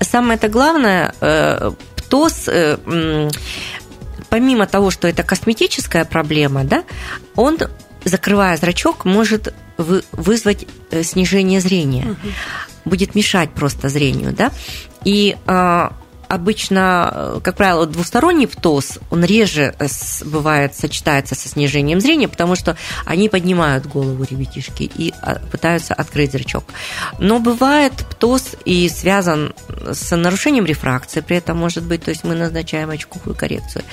Самое-то 0.01 0.49
главное, 0.49 1.15
э, 1.21 1.71
птоз 1.97 2.49
помимо 4.37 4.67
того, 4.67 4.91
что 4.91 5.09
это 5.09 5.23
косметическая 5.23 6.05
проблема, 6.05 6.63
да, 6.65 6.85
он, 7.37 7.57
закрывая 8.05 8.59
зрачок, 8.59 9.07
может 9.07 9.55
вызвать 9.79 10.67
э, 10.91 11.03
снижение 11.03 11.59
зрения, 11.63 12.05
угу. 12.05 12.29
будет 12.85 13.15
мешать 13.15 13.49
просто 13.53 13.89
зрению, 13.89 14.35
да. 14.35 14.53
И 15.07 15.39
а, 15.47 15.95
обычно, 16.29 17.11
э, 17.13 17.41
как 17.43 17.57
правило, 17.57 17.87
двусторонний 17.87 18.47
птоз, 18.47 18.99
он 19.11 19.25
реже 19.25 19.75
э, 19.79 19.87
бывает 20.25 20.75
сочетается 20.75 21.35
со 21.35 21.49
снижением 21.49 22.01
зрения, 22.01 22.29
потому 22.29 22.57
что 22.57 22.77
они 23.05 23.29
поднимают 23.29 23.87
голову 23.87 24.25
ребятишки 24.25 24.83
и 24.83 25.13
а, 25.23 25.41
пытаются 25.51 25.95
открыть 25.95 26.33
зрачок. 26.33 26.65
Но 27.19 27.39
бывает 27.39 27.93
птоз 27.93 28.57
и 28.65 28.89
связан 28.89 29.55
с 29.91 30.15
нарушением 30.15 30.67
рефракции, 30.67 31.21
при 31.21 31.37
этом 31.37 31.59
может 31.59 31.85
быть, 31.85 32.05
то 32.05 32.11
есть 32.11 32.25
мы 32.25 32.35
назначаем 32.35 32.91
очковую 32.91 33.35
коррекцию. 33.35 33.85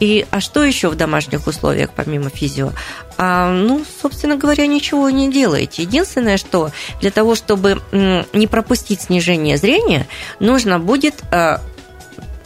И, 0.00 0.26
а 0.30 0.40
что 0.40 0.64
еще 0.64 0.88
в 0.88 0.96
домашних 0.96 1.46
условиях, 1.46 1.90
помимо 1.94 2.30
физио? 2.30 2.72
А, 3.18 3.52
ну, 3.52 3.84
собственно 4.00 4.36
говоря, 4.36 4.66
ничего 4.66 5.10
не 5.10 5.30
делаете. 5.30 5.82
Единственное, 5.82 6.38
что 6.38 6.70
для 7.02 7.10
того, 7.10 7.34
чтобы 7.34 7.82
не 7.92 8.46
пропустить 8.46 9.02
снижение 9.02 9.58
зрения, 9.58 10.06
нужно 10.40 10.78
будет 10.78 11.22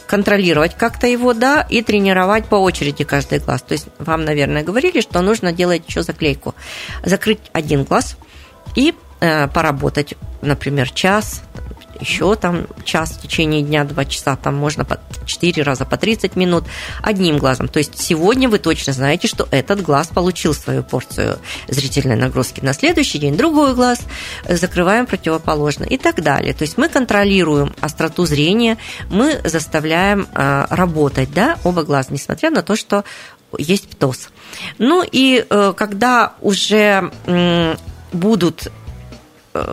контролировать 0.07 0.75
как-то 0.75 1.07
его, 1.07 1.33
да, 1.33 1.65
и 1.69 1.81
тренировать 1.81 2.45
по 2.45 2.55
очереди 2.55 3.03
каждый 3.03 3.39
глаз. 3.39 3.61
То 3.61 3.73
есть 3.73 3.87
вам, 3.99 4.25
наверное, 4.25 4.63
говорили, 4.63 5.01
что 5.01 5.21
нужно 5.21 5.51
делать 5.51 5.83
еще 5.87 6.03
заклейку. 6.03 6.55
Закрыть 7.03 7.39
один 7.53 7.83
глаз 7.83 8.17
и 8.75 8.93
э, 9.19 9.47
поработать, 9.47 10.15
например, 10.41 10.89
час, 10.89 11.43
еще 11.99 12.35
там 12.35 12.67
час 12.83 13.11
в 13.11 13.21
течение 13.21 13.61
дня, 13.61 13.83
два 13.83 14.05
часа, 14.05 14.35
там 14.35 14.55
можно 14.55 14.85
по 14.85 14.99
4 15.25 15.63
раза 15.63 15.85
по 15.85 15.97
30 15.97 16.35
минут 16.35 16.65
одним 17.01 17.37
глазом. 17.37 17.67
То 17.67 17.79
есть 17.79 17.99
сегодня 17.99 18.49
вы 18.49 18.59
точно 18.59 18.93
знаете, 18.93 19.27
что 19.27 19.47
этот 19.51 19.81
глаз 19.81 20.07
получил 20.07 20.53
свою 20.53 20.83
порцию 20.83 21.39
зрительной 21.67 22.15
нагрузки. 22.15 22.61
На 22.61 22.73
следующий 22.73 23.19
день 23.19 23.37
другой 23.37 23.75
глаз 23.75 23.99
закрываем 24.47 25.05
противоположно 25.05 25.83
и 25.83 25.97
так 25.97 26.21
далее. 26.21 26.53
То 26.53 26.63
есть 26.63 26.77
мы 26.77 26.89
контролируем 26.89 27.75
остроту 27.81 28.25
зрения, 28.25 28.77
мы 29.09 29.41
заставляем 29.43 30.27
а, 30.33 30.67
работать 30.69 31.31
да, 31.33 31.57
оба 31.63 31.83
глаза, 31.83 32.09
несмотря 32.11 32.49
на 32.49 32.61
то, 32.61 32.75
что 32.75 33.03
есть 33.57 33.89
птоз. 33.89 34.29
Ну 34.79 35.03
и 35.09 35.45
э, 35.49 35.73
когда 35.77 36.33
уже 36.41 37.11
будут 38.11 38.67
Э, 38.67 38.84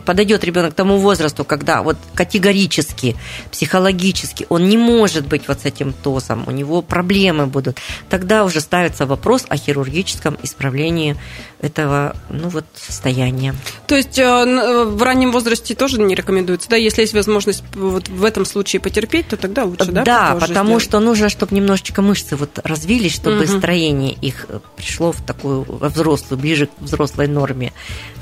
подойдет 0.05 0.45
ребенок 0.45 0.73
к 0.73 0.75
тому 0.75 0.99
возрасту, 0.99 1.45
когда 1.45 1.83
вот 1.83 1.97
категорически, 2.15 3.17
психологически 3.51 4.47
он 4.49 4.69
не 4.69 4.77
может 4.77 5.27
быть 5.27 5.49
вот 5.49 5.61
с 5.61 5.65
этим 5.65 5.93
ТОСом, 5.93 6.45
у 6.47 6.51
него 6.51 6.83
проблемы 6.83 7.47
будут, 7.47 7.79
тогда 8.09 8.45
уже 8.45 8.61
ставится 8.61 9.07
вопрос 9.07 9.45
о 9.49 9.57
хирургическом 9.57 10.39
исправлении 10.43 11.17
этого 11.63 12.15
ну, 12.29 12.49
вот, 12.49 12.65
состояния. 12.75 13.55
То 13.87 13.97
есть 13.97 14.19
э, 14.19 14.23
э, 14.23 14.85
в 14.85 15.03
раннем 15.03 15.33
возрасте 15.33 15.75
тоже 15.75 16.01
не 16.01 16.15
рекомендуется, 16.15 16.69
да? 16.69 16.77
Если 16.77 17.03
есть 17.03 17.15
возможность 17.15 17.65
вот 17.75 18.09
в 18.09 18.25
этом 18.25 18.45
случае 18.45 18.81
потерпеть, 18.81 19.29
то 19.29 19.37
тогда 19.37 19.65
лучше, 19.65 19.91
да? 19.91 20.05
Да, 20.05 20.37
потому 20.41 20.71
сделать? 20.71 20.85
что 20.85 21.01
нужно, 21.01 21.29
чтобы 21.29 21.55
немножечко 21.55 22.03
мышцы 22.03 22.37
вот 22.37 22.59
развились, 22.65 23.15
чтобы 23.15 23.45
угу. 23.45 23.59
строение 23.59 24.13
их 24.13 24.47
пришло 24.77 25.13
в 25.13 25.23
такую 25.23 25.65
взрослую, 25.69 26.39
ближе 26.39 26.67
к 26.67 26.71
взрослой 26.81 27.29
норме. 27.29 27.73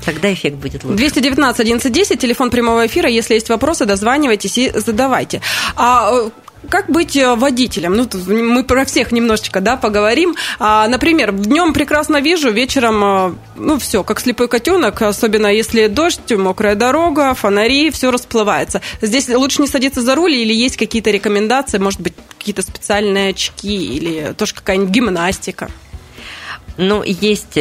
Тогда 0.05 0.31
эффект 0.31 0.57
будет 0.57 0.83
лучше. 0.83 0.97
219 0.97 1.67
17 1.67 1.85
11 1.85 2.19
телефон 2.19 2.49
прямого 2.49 2.85
эфира. 2.85 3.09
Если 3.09 3.33
есть 3.33 3.49
вопросы, 3.49 3.85
дозванивайтесь 3.85 4.57
и 4.57 4.71
задавайте. 4.73 5.41
А 5.75 6.11
э, 6.13 6.29
как 6.69 6.89
быть 6.89 7.15
э, 7.15 7.35
водителем? 7.35 7.95
Ну, 7.95 8.07
мы 8.27 8.63
про 8.63 8.85
всех 8.85 9.11
немножечко, 9.11 9.61
да, 9.61 9.77
поговорим. 9.77 10.35
А, 10.59 10.87
например, 10.87 11.31
днем 11.31 11.73
прекрасно 11.73 12.21
вижу, 12.21 12.51
вечером, 12.51 13.03
э, 13.03 13.33
ну, 13.55 13.79
все, 13.79 14.03
как 14.03 14.19
слепой 14.19 14.47
котенок, 14.47 15.01
особенно 15.01 15.47
если 15.47 15.87
дождь, 15.87 16.31
мокрая 16.31 16.75
дорога, 16.75 17.33
фонари, 17.33 17.89
все 17.89 18.11
расплывается. 18.11 18.81
Здесь 19.01 19.29
лучше 19.29 19.61
не 19.61 19.67
садиться 19.67 20.01
за 20.01 20.15
руль 20.15 20.33
или 20.33 20.53
есть 20.53 20.77
какие-то 20.77 21.09
рекомендации, 21.09 21.79
может 21.79 21.99
быть, 21.99 22.13
какие-то 22.37 22.61
специальные 22.61 23.31
очки 23.31 23.95
или 23.95 24.33
тоже 24.33 24.53
какая-нибудь 24.53 24.91
гимнастика? 24.91 25.69
Ну, 26.77 27.03
есть 27.03 27.57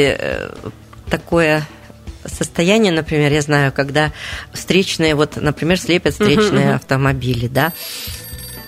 такое 1.11 1.67
состояние, 2.27 2.93
например, 2.93 3.33
я 3.33 3.41
знаю, 3.41 3.73
когда 3.73 4.13
встречные, 4.53 5.15
вот, 5.15 5.37
например, 5.37 5.79
слепят 5.79 6.13
встречные 6.13 6.67
uh-huh, 6.67 6.73
uh-huh. 6.73 6.75
автомобили, 6.75 7.49
да, 7.49 7.73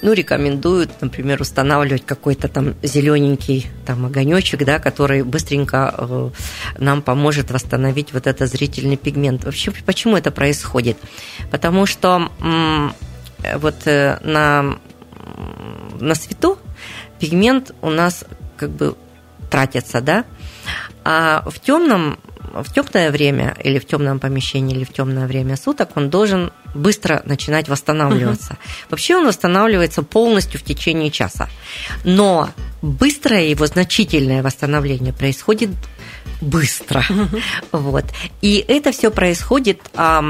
ну, 0.02 0.12
рекомендуют, 0.12 0.90
например, 1.00 1.40
устанавливать 1.40 2.04
какой-то 2.04 2.48
там 2.48 2.74
зелененький 2.82 3.68
там 3.86 4.04
огонечек, 4.04 4.64
да, 4.64 4.78
который 4.78 5.22
быстренько 5.22 5.94
э, 5.96 6.30
нам 6.78 7.02
поможет 7.02 7.50
восстановить 7.50 8.12
вот 8.12 8.26
этот 8.26 8.50
зрительный 8.50 8.96
пигмент. 8.96 9.44
Вообще, 9.44 9.70
почему 9.86 10.16
это 10.16 10.30
происходит? 10.30 10.98
Потому 11.50 11.86
что 11.86 12.30
вот 13.56 13.74
э, 13.86 14.18
на, 14.22 14.76
на 16.00 16.14
свету 16.14 16.58
пигмент 17.18 17.72
у 17.80 17.90
нас 17.90 18.24
как 18.56 18.70
бы 18.70 18.96
тратится, 19.50 20.00
да, 20.00 20.24
а 21.04 21.44
в 21.48 21.60
темном 21.60 22.18
в 22.52 22.72
темное 22.72 23.10
время 23.10 23.56
или 23.62 23.78
в 23.78 23.86
темном 23.86 24.18
помещении 24.18 24.76
или 24.76 24.84
в 24.84 24.92
темное 24.92 25.26
время 25.26 25.56
суток, 25.56 25.90
он 25.96 26.10
должен 26.10 26.52
быстро 26.74 27.22
начинать 27.24 27.68
восстанавливаться. 27.68 28.52
Угу. 28.52 28.58
Вообще 28.90 29.16
он 29.16 29.26
восстанавливается 29.26 30.02
полностью 30.02 30.60
в 30.60 30.62
течение 30.62 31.10
часа. 31.10 31.48
Но 32.04 32.50
быстрое 32.82 33.44
его 33.44 33.66
значительное 33.66 34.42
восстановление 34.42 35.12
происходит 35.12 35.70
быстро. 36.40 37.04
Угу. 37.08 37.40
Вот. 37.72 38.04
И 38.40 38.64
это 38.66 38.92
все 38.92 39.10
происходит 39.10 39.80
а, 39.94 40.24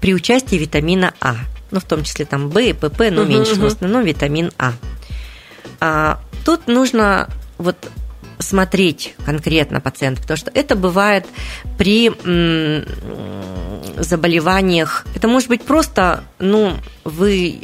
при 0.00 0.14
участии 0.14 0.56
витамина 0.56 1.14
А. 1.20 1.36
Ну, 1.70 1.80
в 1.80 1.84
том 1.84 2.02
числе 2.04 2.24
там 2.24 2.48
В 2.48 2.58
и 2.58 2.72
ПП, 2.72 3.10
но 3.10 3.22
угу, 3.22 3.30
меньше, 3.30 3.52
угу. 3.52 3.62
в 3.62 3.66
основном 3.66 4.04
витамин 4.04 4.52
А. 4.58 4.72
а. 5.80 6.20
Тут 6.44 6.66
нужно 6.66 7.28
вот 7.58 7.76
смотреть 8.38 9.14
конкретно 9.24 9.80
пациента, 9.80 10.22
потому 10.22 10.36
что 10.36 10.50
это 10.54 10.74
бывает 10.76 11.26
при 11.76 12.10
заболеваниях. 14.02 15.06
Это 15.14 15.28
может 15.28 15.48
быть 15.48 15.62
просто, 15.62 16.24
ну, 16.38 16.74
вы 17.04 17.60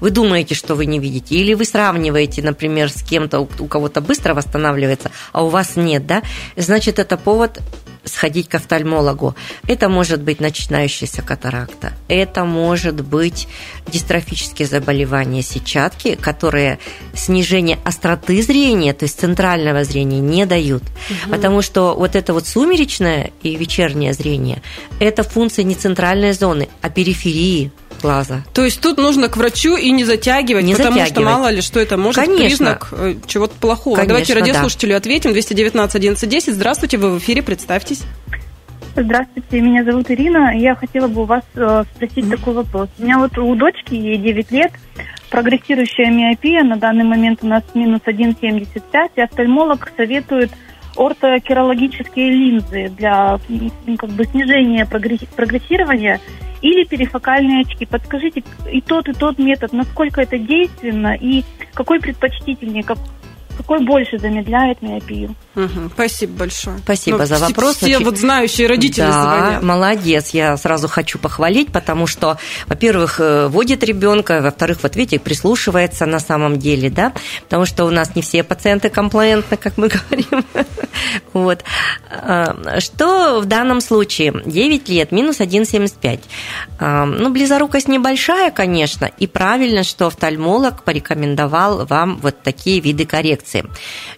вы 0.00 0.10
думаете, 0.10 0.54
что 0.54 0.74
вы 0.74 0.86
не 0.86 0.98
видите, 0.98 1.34
или 1.34 1.54
вы 1.54 1.64
сравниваете, 1.64 2.42
например, 2.42 2.90
с 2.90 3.02
кем-то, 3.02 3.40
у 3.40 3.66
кого-то 3.66 4.00
быстро 4.00 4.34
восстанавливается, 4.34 5.10
а 5.32 5.44
у 5.44 5.48
вас 5.48 5.76
нет, 5.76 6.06
да, 6.06 6.22
значит, 6.56 6.98
это 6.98 7.16
повод 7.16 7.60
сходить 8.04 8.48
к 8.48 8.54
офтальмологу. 8.54 9.34
Это 9.66 9.88
может 9.88 10.22
быть 10.22 10.40
начинающаяся 10.40 11.22
катаракта, 11.22 11.92
это 12.08 12.44
может 12.44 13.04
быть 13.04 13.48
дистрофические 13.86 14.66
заболевания 14.68 15.42
сетчатки, 15.42 16.14
которые 16.14 16.78
снижение 17.14 17.78
остроты 17.84 18.42
зрения, 18.42 18.92
то 18.92 19.04
есть 19.04 19.18
центрального 19.18 19.84
зрения, 19.84 20.20
не 20.20 20.46
дают. 20.46 20.82
Угу. 20.82 21.30
Потому 21.30 21.62
что 21.62 21.94
вот 21.94 22.16
это 22.16 22.32
вот 22.32 22.46
сумеречное 22.46 23.30
и 23.42 23.56
вечернее 23.56 24.12
зрение, 24.12 24.62
это 25.00 25.22
функция 25.22 25.64
не 25.64 25.74
центральной 25.74 26.32
зоны, 26.32 26.68
а 26.82 26.90
периферии 26.90 27.72
глаза. 28.00 28.42
То 28.52 28.64
есть 28.64 28.80
тут 28.80 28.98
нужно 28.98 29.28
к 29.28 29.36
врачу 29.36 29.76
и 29.76 29.90
не 29.90 30.04
затягивать, 30.04 30.64
не 30.64 30.74
потому 30.74 30.92
затягивать. 30.92 31.12
что 31.12 31.20
мало 31.22 31.50
ли 31.50 31.60
что 31.60 31.80
это 31.80 31.96
может 31.96 32.22
Конечно. 32.22 32.44
признак 32.44 32.88
э, 32.92 33.14
чего-то 33.26 33.54
плохого. 33.60 33.96
Конечно, 33.96 34.14
Давайте 34.14 34.34
радиослушателю 34.34 34.90
да. 34.92 34.96
ответим. 34.98 35.32
219 35.32 35.94
11 35.94 36.28
10. 36.28 36.54
Здравствуйте, 36.54 36.98
вы 36.98 37.10
в 37.10 37.18
эфире, 37.18 37.42
представьтесь. 37.42 38.02
Здравствуйте, 38.96 39.60
меня 39.60 39.84
зовут 39.84 40.10
Ирина. 40.10 40.56
Я 40.56 40.74
хотела 40.74 41.06
бы 41.06 41.22
у 41.22 41.24
вас 41.24 41.44
э, 41.54 41.84
спросить 41.94 42.24
mm-hmm. 42.24 42.36
такой 42.36 42.54
вопрос. 42.54 42.88
У 42.98 43.02
меня 43.02 43.18
вот 43.18 43.36
у 43.38 43.54
дочки, 43.54 43.94
ей 43.94 44.18
9 44.18 44.50
лет, 44.50 44.72
прогрессирующая 45.30 46.10
миопия, 46.10 46.64
на 46.64 46.76
данный 46.76 47.04
момент 47.04 47.40
у 47.42 47.46
нас 47.46 47.62
минус 47.74 48.00
1,75, 48.04 49.10
и 49.14 49.20
офтальмолог 49.20 49.92
советует 49.96 50.50
ортокерологические 50.98 52.30
линзы 52.30 52.88
для 52.90 53.38
как 53.98 54.10
бы, 54.10 54.24
снижения 54.24 54.84
прогрессирования 54.84 56.20
или 56.60 56.84
перифокальные 56.84 57.62
очки. 57.62 57.86
Подскажите, 57.86 58.42
и 58.70 58.80
тот, 58.80 59.08
и 59.08 59.12
тот 59.12 59.38
метод, 59.38 59.72
насколько 59.72 60.20
это 60.20 60.38
действенно 60.38 61.14
и 61.14 61.44
какой 61.72 62.00
предпочтительнее, 62.00 62.82
как, 62.82 62.98
какой 63.58 63.84
больше 63.84 64.18
замедляет 64.18 64.80
миопию? 64.82 65.34
Угу, 65.56 65.90
спасибо 65.92 66.38
большое. 66.38 66.78
Спасибо 66.78 67.18
ну, 67.18 67.26
за 67.26 67.38
вопрос. 67.38 67.76
Все, 67.76 67.86
все 67.86 67.98
вот 67.98 68.16
знающие 68.16 68.68
родители 68.68 69.02
да, 69.02 69.22
звонят. 69.22 69.62
молодец. 69.64 70.30
Я 70.30 70.56
сразу 70.56 70.86
хочу 70.86 71.18
похвалить, 71.18 71.72
потому 71.72 72.06
что, 72.06 72.38
во-первых, 72.68 73.18
э, 73.18 73.48
водит 73.48 73.82
ребенка, 73.82 74.40
во-вторых, 74.40 74.78
вот 74.82 74.94
видите, 74.94 75.18
прислушивается 75.18 76.06
на 76.06 76.20
самом 76.20 76.60
деле, 76.60 76.88
да, 76.88 77.12
потому 77.42 77.66
что 77.66 77.84
у 77.84 77.90
нас 77.90 78.14
не 78.14 78.22
все 78.22 78.44
пациенты 78.44 78.90
комплаентны, 78.90 79.56
как 79.56 79.76
мы 79.76 79.88
говорим. 80.08 80.44
Вот. 81.32 81.64
А, 82.10 82.78
что 82.78 83.40
в 83.40 83.46
данном 83.46 83.80
случае? 83.80 84.40
9 84.46 84.88
лет, 84.88 85.10
минус 85.10 85.40
1,75. 85.40 86.20
А, 86.78 87.04
ну, 87.06 87.30
близорукость 87.30 87.88
небольшая, 87.88 88.52
конечно, 88.52 89.10
и 89.18 89.26
правильно, 89.26 89.82
что 89.82 90.06
офтальмолог 90.06 90.84
порекомендовал 90.84 91.86
вам 91.86 92.18
вот 92.18 92.42
такие 92.42 92.78
виды 92.78 93.04
коррекции. 93.04 93.47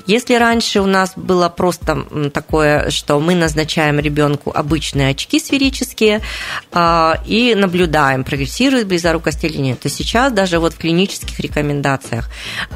Если 0.06 0.34
раньше 0.34 0.80
у 0.80 0.86
нас 0.86 1.12
было 1.16 1.48
просто 1.48 2.04
такое, 2.32 2.90
что 2.90 3.20
мы 3.20 3.34
назначаем 3.34 3.98
ребенку 3.98 4.52
обычные 4.54 5.10
очки 5.10 5.38
сферические 5.38 6.20
а, 6.72 7.20
и 7.26 7.54
наблюдаем, 7.54 8.24
прогрессирует 8.24 8.86
близорукость 8.86 9.44
или 9.44 9.58
нет, 9.58 9.80
то 9.80 9.88
сейчас 9.88 10.32
даже 10.32 10.58
вот 10.58 10.74
в 10.74 10.78
клинических 10.78 11.38
рекомендациях 11.40 12.30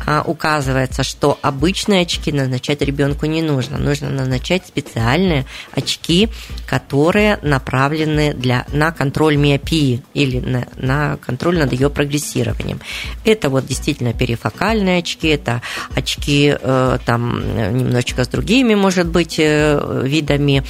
а, 0.06 0.22
указывается, 0.26 1.02
что 1.02 1.38
обычные 1.42 2.02
очки 2.02 2.32
назначать 2.32 2.82
ребенку 2.82 3.26
не 3.26 3.42
нужно. 3.42 3.78
Нужно 3.78 4.10
назначать 4.10 4.66
специальные 4.66 5.46
очки, 5.72 6.28
которые 6.66 7.38
направлены 7.42 8.34
для, 8.34 8.66
на 8.72 8.92
контроль 8.92 9.36
миопии 9.36 10.02
или 10.14 10.40
на, 10.40 10.66
на 10.76 11.16
контроль 11.16 11.58
над 11.58 11.72
ее 11.72 11.90
прогрессированием. 11.90 12.80
Это 13.24 13.50
вот 13.50 13.66
действительно 13.66 14.12
перифокальные 14.12 14.98
очки, 14.98 15.28
это 15.28 15.62
очки 15.94 16.43
э, 16.46 16.98
там 17.04 17.42
немножечко 17.76 18.24
с 18.24 18.28
другим 18.28 18.44
другими, 18.44 18.74
может 18.74 19.06
быть, 19.06 19.36
э, 19.38 20.02
видами 20.04 20.62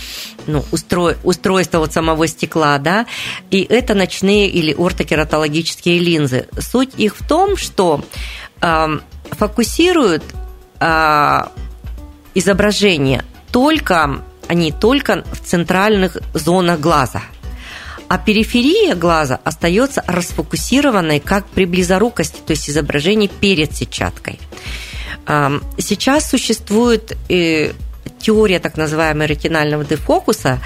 ну, 0.47 0.65
устрой, 0.73 1.17
устройства 1.25 1.79
вот 1.79 1.93
самого 1.93 2.27
стекла, 2.29 2.79
да, 2.79 3.07
и 3.51 3.63
это 3.63 3.95
ночные 3.95 4.49
или 4.49 4.73
ортокератологические 4.73 5.99
линзы. 5.99 6.47
Суть 6.59 6.91
их 6.97 7.17
в 7.17 7.27
том, 7.27 7.57
что 7.57 8.05
э, 8.61 8.99
фокусируют 9.31 10.23
э, 10.81 11.41
изображение 12.35 13.25
только, 13.51 14.21
они 14.49 14.73
только 14.73 15.25
в 15.33 15.41
центральных 15.41 16.17
зонах 16.35 16.81
глаза– 16.81 17.23
а 18.07 18.19
периферия 18.19 18.95
глаза 18.95 19.41
остается 19.45 20.05
расфокусированной, 20.07 21.21
как 21.21 21.47
при 21.47 21.65
близорукости, 21.65 22.37
то 22.47 22.53
есть 22.53 22.69
изображение 22.69 23.29
перед 23.29 23.75
сетчаткой. 23.75 24.39
Сейчас 25.27 26.29
существует 26.29 27.17
э, 27.29 27.73
теория 28.25 28.59
так 28.59 28.77
называемого 28.77 29.27
ретинального 29.27 29.85
дефокуса, 29.85 30.61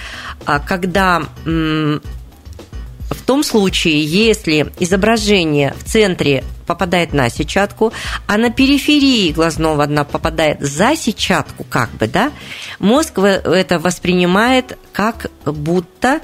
а, 0.46 0.58
когда 0.60 1.22
в 1.44 3.22
том 3.26 3.42
случае, 3.42 4.04
если 4.04 4.72
изображение 4.78 5.74
в 5.78 5.84
центре 5.84 6.44
попадает 6.66 7.12
на 7.12 7.30
сетчатку, 7.30 7.92
а 8.26 8.36
на 8.36 8.50
периферии 8.50 9.32
глазного 9.32 9.86
дна 9.86 10.04
попадает 10.04 10.60
за 10.60 10.94
сетчатку, 10.94 11.64
как 11.64 11.90
бы, 11.92 12.06
да, 12.06 12.30
мозг 12.78 13.18
это 13.18 13.78
воспринимает 13.78 14.78
как 14.92 15.30
будто 15.44 16.20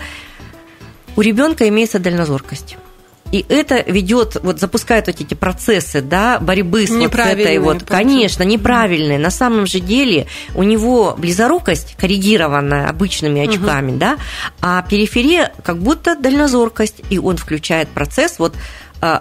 у 1.16 1.20
ребенка 1.20 1.68
имеется 1.68 1.98
дальнозоркость. 1.98 2.76
И 3.34 3.44
это 3.48 3.80
ведет, 3.80 4.36
вот 4.44 4.60
запускает 4.60 5.08
вот 5.08 5.20
эти 5.20 5.34
процессы, 5.34 6.00
да, 6.00 6.38
борьбы 6.38 6.86
с 6.86 6.90
вот 6.90 7.12
этой 7.12 7.58
вот, 7.58 7.82
конечно, 7.82 8.44
неправильные. 8.44 9.18
На 9.18 9.32
самом 9.32 9.66
же 9.66 9.80
деле 9.80 10.28
у 10.54 10.62
него 10.62 11.16
близорукость 11.18 11.96
коррегированная 11.96 12.88
обычными 12.88 13.44
очками, 13.44 13.90
угу. 13.90 13.98
да, 13.98 14.18
а 14.60 14.82
периферия 14.82 15.52
как 15.64 15.78
будто 15.78 16.14
дальнозоркость, 16.14 17.02
и 17.10 17.18
он 17.18 17.36
включает 17.36 17.88
процесс 17.88 18.38
вот 18.38 18.54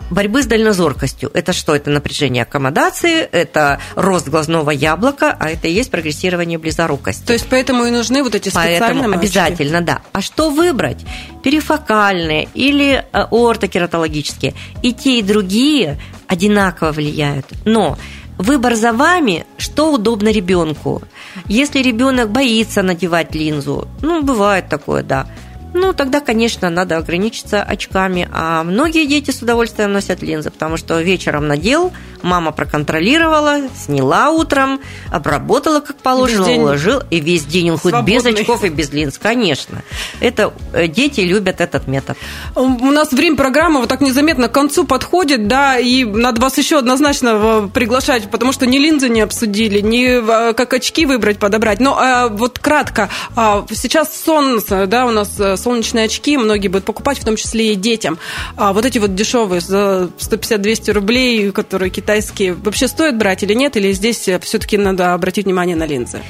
борьбы 0.09 0.43
с 0.43 0.45
дальнозоркостью. 0.45 1.29
Это 1.33 1.53
что? 1.53 1.75
Это 1.75 1.89
напряжение 1.89 2.43
аккомодации, 2.43 3.21
это 3.21 3.79
рост 3.95 4.29
глазного 4.29 4.71
яблока, 4.71 5.36
а 5.39 5.49
это 5.49 5.67
и 5.67 5.73
есть 5.73 5.91
прогрессирование 5.91 6.57
близорукости. 6.57 7.25
То 7.25 7.33
есть 7.33 7.47
поэтому 7.49 7.86
и 7.86 7.91
нужны 7.91 8.23
вот 8.23 8.36
эти 8.36 8.49
специальные 8.49 8.79
Поэтому 8.79 9.13
обязательно, 9.15 9.81
да. 9.81 10.01
А 10.13 10.21
что 10.21 10.49
выбрать? 10.49 11.05
Перифокальные 11.43 12.47
или 12.53 13.03
а, 13.12 13.27
ортокератологические? 13.29 14.53
И 14.81 14.93
те, 14.93 15.19
и 15.19 15.21
другие 15.21 15.99
одинаково 16.27 16.91
влияют. 16.91 17.45
Но 17.65 17.97
Выбор 18.38 18.73
за 18.75 18.93
вами, 18.93 19.45
что 19.57 19.93
удобно 19.93 20.29
ребенку. 20.29 21.03
Если 21.45 21.83
ребенок 21.83 22.31
боится 22.31 22.81
надевать 22.81 23.36
линзу, 23.36 23.88
ну, 24.01 24.23
бывает 24.23 24.69
такое, 24.69 25.03
да, 25.03 25.27
ну, 25.73 25.93
тогда, 25.93 26.19
конечно, 26.19 26.69
надо 26.69 26.97
ограничиться 26.97 27.63
очками. 27.63 28.29
А 28.31 28.63
многие 28.63 29.05
дети 29.05 29.31
с 29.31 29.41
удовольствием 29.41 29.91
носят 29.91 30.21
линзы, 30.21 30.51
потому 30.51 30.77
что 30.77 30.99
вечером 31.01 31.47
надел, 31.47 31.91
мама 32.23 32.51
проконтролировала, 32.51 33.62
сняла 33.75 34.29
утром, 34.29 34.79
обработала 35.12 35.81
как 35.81 35.97
положено, 35.97 36.49
уложил, 36.51 37.01
и 37.09 37.19
весь 37.19 37.45
день 37.45 37.71
он 37.71 37.77
хоть 37.77 37.93
без 38.01 38.25
очков 38.25 38.63
и 38.63 38.69
без 38.69 38.91
линз, 38.91 39.17
конечно. 39.17 39.83
Это 40.19 40.53
э, 40.73 40.88
дети 40.88 41.21
любят 41.21 41.62
этот 41.62 41.88
метод. 41.88 42.17
У 42.55 42.91
нас 42.91 43.12
время 43.12 43.36
программы 43.36 43.81
вот 43.81 43.89
так 43.89 44.01
незаметно 44.01 44.47
к 44.47 44.51
концу 44.51 44.86
подходит, 44.86 45.47
да, 45.47 45.77
и 45.77 46.05
надо 46.05 46.41
вас 46.41 46.57
еще 46.57 46.77
однозначно 46.77 47.29
э, 47.33 47.69
приглашать, 47.73 48.29
потому 48.31 48.53
что 48.53 48.65
ни 48.65 48.77
линзы 48.77 49.09
не 49.09 49.21
обсудили, 49.21 49.81
ни 49.81 50.49
э, 50.49 50.53
как 50.53 50.73
очки 50.73 51.05
выбрать, 51.05 51.39
подобрать. 51.39 51.79
Но 51.79 52.29
вот 52.31 52.59
кратко, 52.59 53.09
а, 53.36 53.65
сейчас 53.71 54.09
солнце, 54.23 54.88
да, 54.88 55.05
у 55.05 55.12
нас 55.12 55.29
солнечные 55.63 56.06
очки 56.06 56.38
многие 56.38 56.67
будут 56.67 56.86
покупать, 56.86 57.19
в 57.19 57.26
том 57.26 57.36
числе 57.36 57.73
и 57.73 57.76
детям. 57.76 58.17
А 58.56 58.73
вот 58.73 58.86
эти 58.86 58.99
вот 58.99 59.15
дешевые 59.15 59.62
за 59.62 60.10
150-200 60.19 60.91
рублей, 60.91 61.52
которые 61.52 61.89
китайские, 61.89 62.54
вообще 62.54 62.88
стоит 62.88 63.17
брать 63.17 63.43
или 63.43 63.54
нет? 63.54 63.78
Или 63.78 63.91
здесь 63.93 64.30
все-таки 64.41 64.78
надо 64.78 65.13
обратить 65.13 65.45
внимание 65.45 65.76
на 65.76 65.86
линзы? 65.86 66.21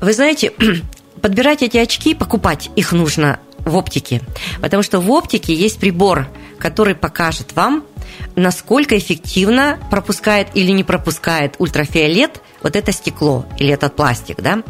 Вы 0.00 0.12
знаете, 0.12 0.52
подбирать 1.22 1.62
эти 1.62 1.76
очки, 1.76 2.14
покупать 2.14 2.70
их 2.74 2.92
нужно 2.92 3.38
в 3.58 3.76
оптике. 3.76 4.20
Потому 4.60 4.82
что 4.82 5.00
в 5.00 5.10
оптике 5.10 5.54
есть 5.54 5.78
прибор, 5.78 6.26
который 6.58 6.94
покажет 6.94 7.54
вам, 7.54 7.84
насколько 8.36 8.96
эффективно 8.96 9.78
пропускает 9.90 10.48
или 10.54 10.72
не 10.72 10.84
пропускает 10.84 11.54
ультрафиолет 11.58 12.40
вот 12.62 12.76
это 12.76 12.92
стекло 12.92 13.46
или 13.58 13.72
этот 13.72 13.94
пластик. 13.96 14.38
Да? 14.40 14.62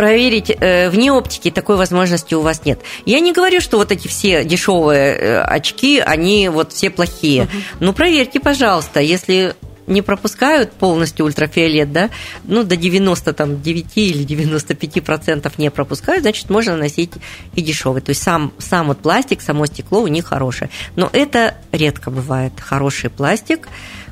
Проверить 0.00 0.50
э, 0.50 0.88
вне 0.88 1.12
оптики 1.12 1.50
такой 1.50 1.76
возможности 1.76 2.32
у 2.32 2.40
вас 2.40 2.64
нет. 2.64 2.80
Я 3.04 3.20
не 3.20 3.34
говорю, 3.34 3.60
что 3.60 3.76
вот 3.76 3.92
эти 3.92 4.08
все 4.08 4.44
дешевые 4.46 5.14
э, 5.14 5.42
очки, 5.42 6.00
они 6.00 6.48
вот 6.48 6.72
все 6.72 6.88
плохие. 6.88 7.42
Uh-huh. 7.42 7.62
Ну, 7.80 7.92
проверьте, 7.92 8.40
пожалуйста, 8.40 9.00
если 9.00 9.54
не 9.86 10.00
пропускают 10.00 10.72
полностью 10.72 11.26
ультрафиолет, 11.26 11.92
да, 11.92 12.08
ну, 12.44 12.62
до 12.62 12.76
99 12.76 13.86
или 13.96 14.24
95 14.24 15.04
процентов 15.04 15.58
не 15.58 15.70
пропускают, 15.70 16.22
значит, 16.22 16.48
можно 16.48 16.78
носить 16.78 17.12
и 17.54 17.60
дешевый. 17.60 18.00
То 18.00 18.12
есть 18.12 18.22
сам, 18.22 18.54
сам 18.56 18.86
вот 18.86 19.00
пластик, 19.00 19.42
само 19.42 19.66
стекло 19.66 20.00
у 20.00 20.06
них 20.06 20.24
хорошее. 20.24 20.70
Но 20.96 21.10
это 21.12 21.56
редко 21.72 22.10
бывает. 22.10 22.54
Хороший 22.58 23.10
пластик, 23.10 23.68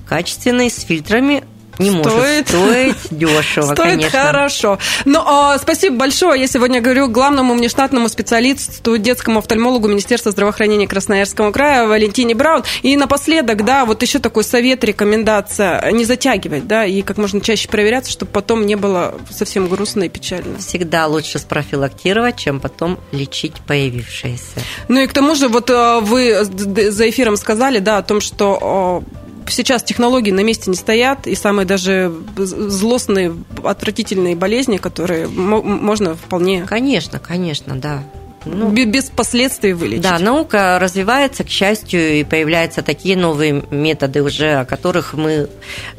качественный, 0.07 0.69
с 0.69 0.83
фильтрами, 0.83 1.45
не 1.79 1.91
стоит, 1.91 2.05
может 2.05 2.49
стоить 2.49 2.97
дешево, 3.11 3.75
стоит 3.75 3.77
конечно. 3.77 4.21
хорошо. 4.21 4.79
Ну, 5.05 5.23
а, 5.25 5.59
спасибо 5.59 5.97
большое. 5.97 6.41
Я 6.41 6.47
сегодня 6.47 6.81
говорю 6.81 7.09
главному 7.09 7.55
внештатному 7.55 8.09
специалисту, 8.09 8.99
детскому 8.99 9.39
офтальмологу 9.39 9.89
Министерства 9.89 10.33
здравоохранения 10.33 10.89
Красноярского 10.89 11.53
края 11.53 11.87
Валентине 11.87 12.35
Браун. 12.35 12.65
И 12.83 12.97
напоследок, 12.97 13.65
да, 13.65 13.85
вот 13.85 14.03
еще 14.03 14.19
такой 14.19 14.45
совет, 14.45 14.85
рекомендация, 14.85 15.91
не 15.93 16.05
затягивать, 16.05 16.67
да, 16.67 16.85
и 16.85 17.03
как 17.03 17.19
можно 17.19 17.41
чаще 17.41 17.69
проверяться, 17.69 18.11
чтобы 18.11 18.33
потом 18.33 18.67
не 18.67 18.77
было 18.77 19.15
совсем 19.31 19.69
грустно 19.69 20.05
и 20.05 20.09
печально. 20.09 20.59
Всегда 20.59 21.07
лучше 21.07 21.39
спрофилактировать, 21.39 22.37
чем 22.37 22.61
потом 22.61 22.99
лечить 23.13 23.55
появившееся. 23.67 24.61
Ну 24.89 25.01
и 25.01 25.07
к 25.07 25.13
тому 25.13 25.35
же, 25.35 25.49
вот 25.49 25.71
а, 25.71 26.01
вы 26.01 26.45
за 26.45 27.09
эфиром 27.09 27.37
сказали, 27.37 27.79
да, 27.79 27.99
о 27.99 28.03
том, 28.03 28.21
что 28.21 29.03
а, 29.49 29.51
сейчас 29.51 29.83
технологии 29.83 30.31
на 30.31 30.43
месте 30.43 30.71
не 30.71 30.77
стоят, 30.77 31.27
и 31.27 31.35
самые 31.35 31.67
даже 31.67 32.13
злостные, 32.37 33.35
отвратительные 33.65 34.37
болезни, 34.37 34.77
которые 34.77 35.27
можно 35.29 36.15
вполне... 36.15 36.65
Конечно, 36.65 37.19
конечно, 37.19 37.77
да. 37.77 38.03
Ну, 38.45 38.71
без 38.71 39.05
последствий 39.05 39.73
вылечить. 39.73 40.03
Да, 40.03 40.19
наука 40.19 40.79
развивается, 40.81 41.45
к 41.45 41.49
счастью, 41.49 42.21
и 42.21 42.25
появляются 42.25 42.83
такие 42.83 43.17
новые 43.17 43.65
методы 43.71 44.23
уже, 44.23 44.61
о 44.61 44.65
которых 44.65 45.15
мы 45.15 45.49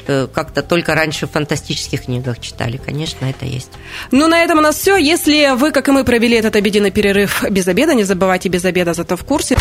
э, 0.08 0.28
как-то 0.34 0.64
только 0.64 0.96
раньше 0.96 1.28
в 1.28 1.32
фантастических 1.32 2.06
книгах 2.06 2.40
читали. 2.40 2.78
Конечно, 2.78 3.26
это 3.26 3.46
есть. 3.46 3.72
Ну, 4.12 4.28
на 4.28 4.42
этом 4.42 4.60
у 4.60 4.62
нас 4.62 4.76
все. 4.76 4.96
Если 4.98 5.56
вы, 5.56 5.72
как 5.72 5.90
и 5.90 5.92
мы, 5.92 6.04
провели 6.04 6.38
этот 6.38 6.56
обеденный 6.56 6.92
перерыв 6.92 7.44
без 7.50 7.68
обеда, 7.68 7.94
не 7.94 8.04
забывайте 8.04 8.50
без 8.50 8.66
обеда, 8.66 8.94
зато 8.94 9.16
в 9.16 9.24
курсе. 9.24 9.58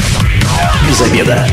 Без 0.89 1.01
обеда. 1.03 1.47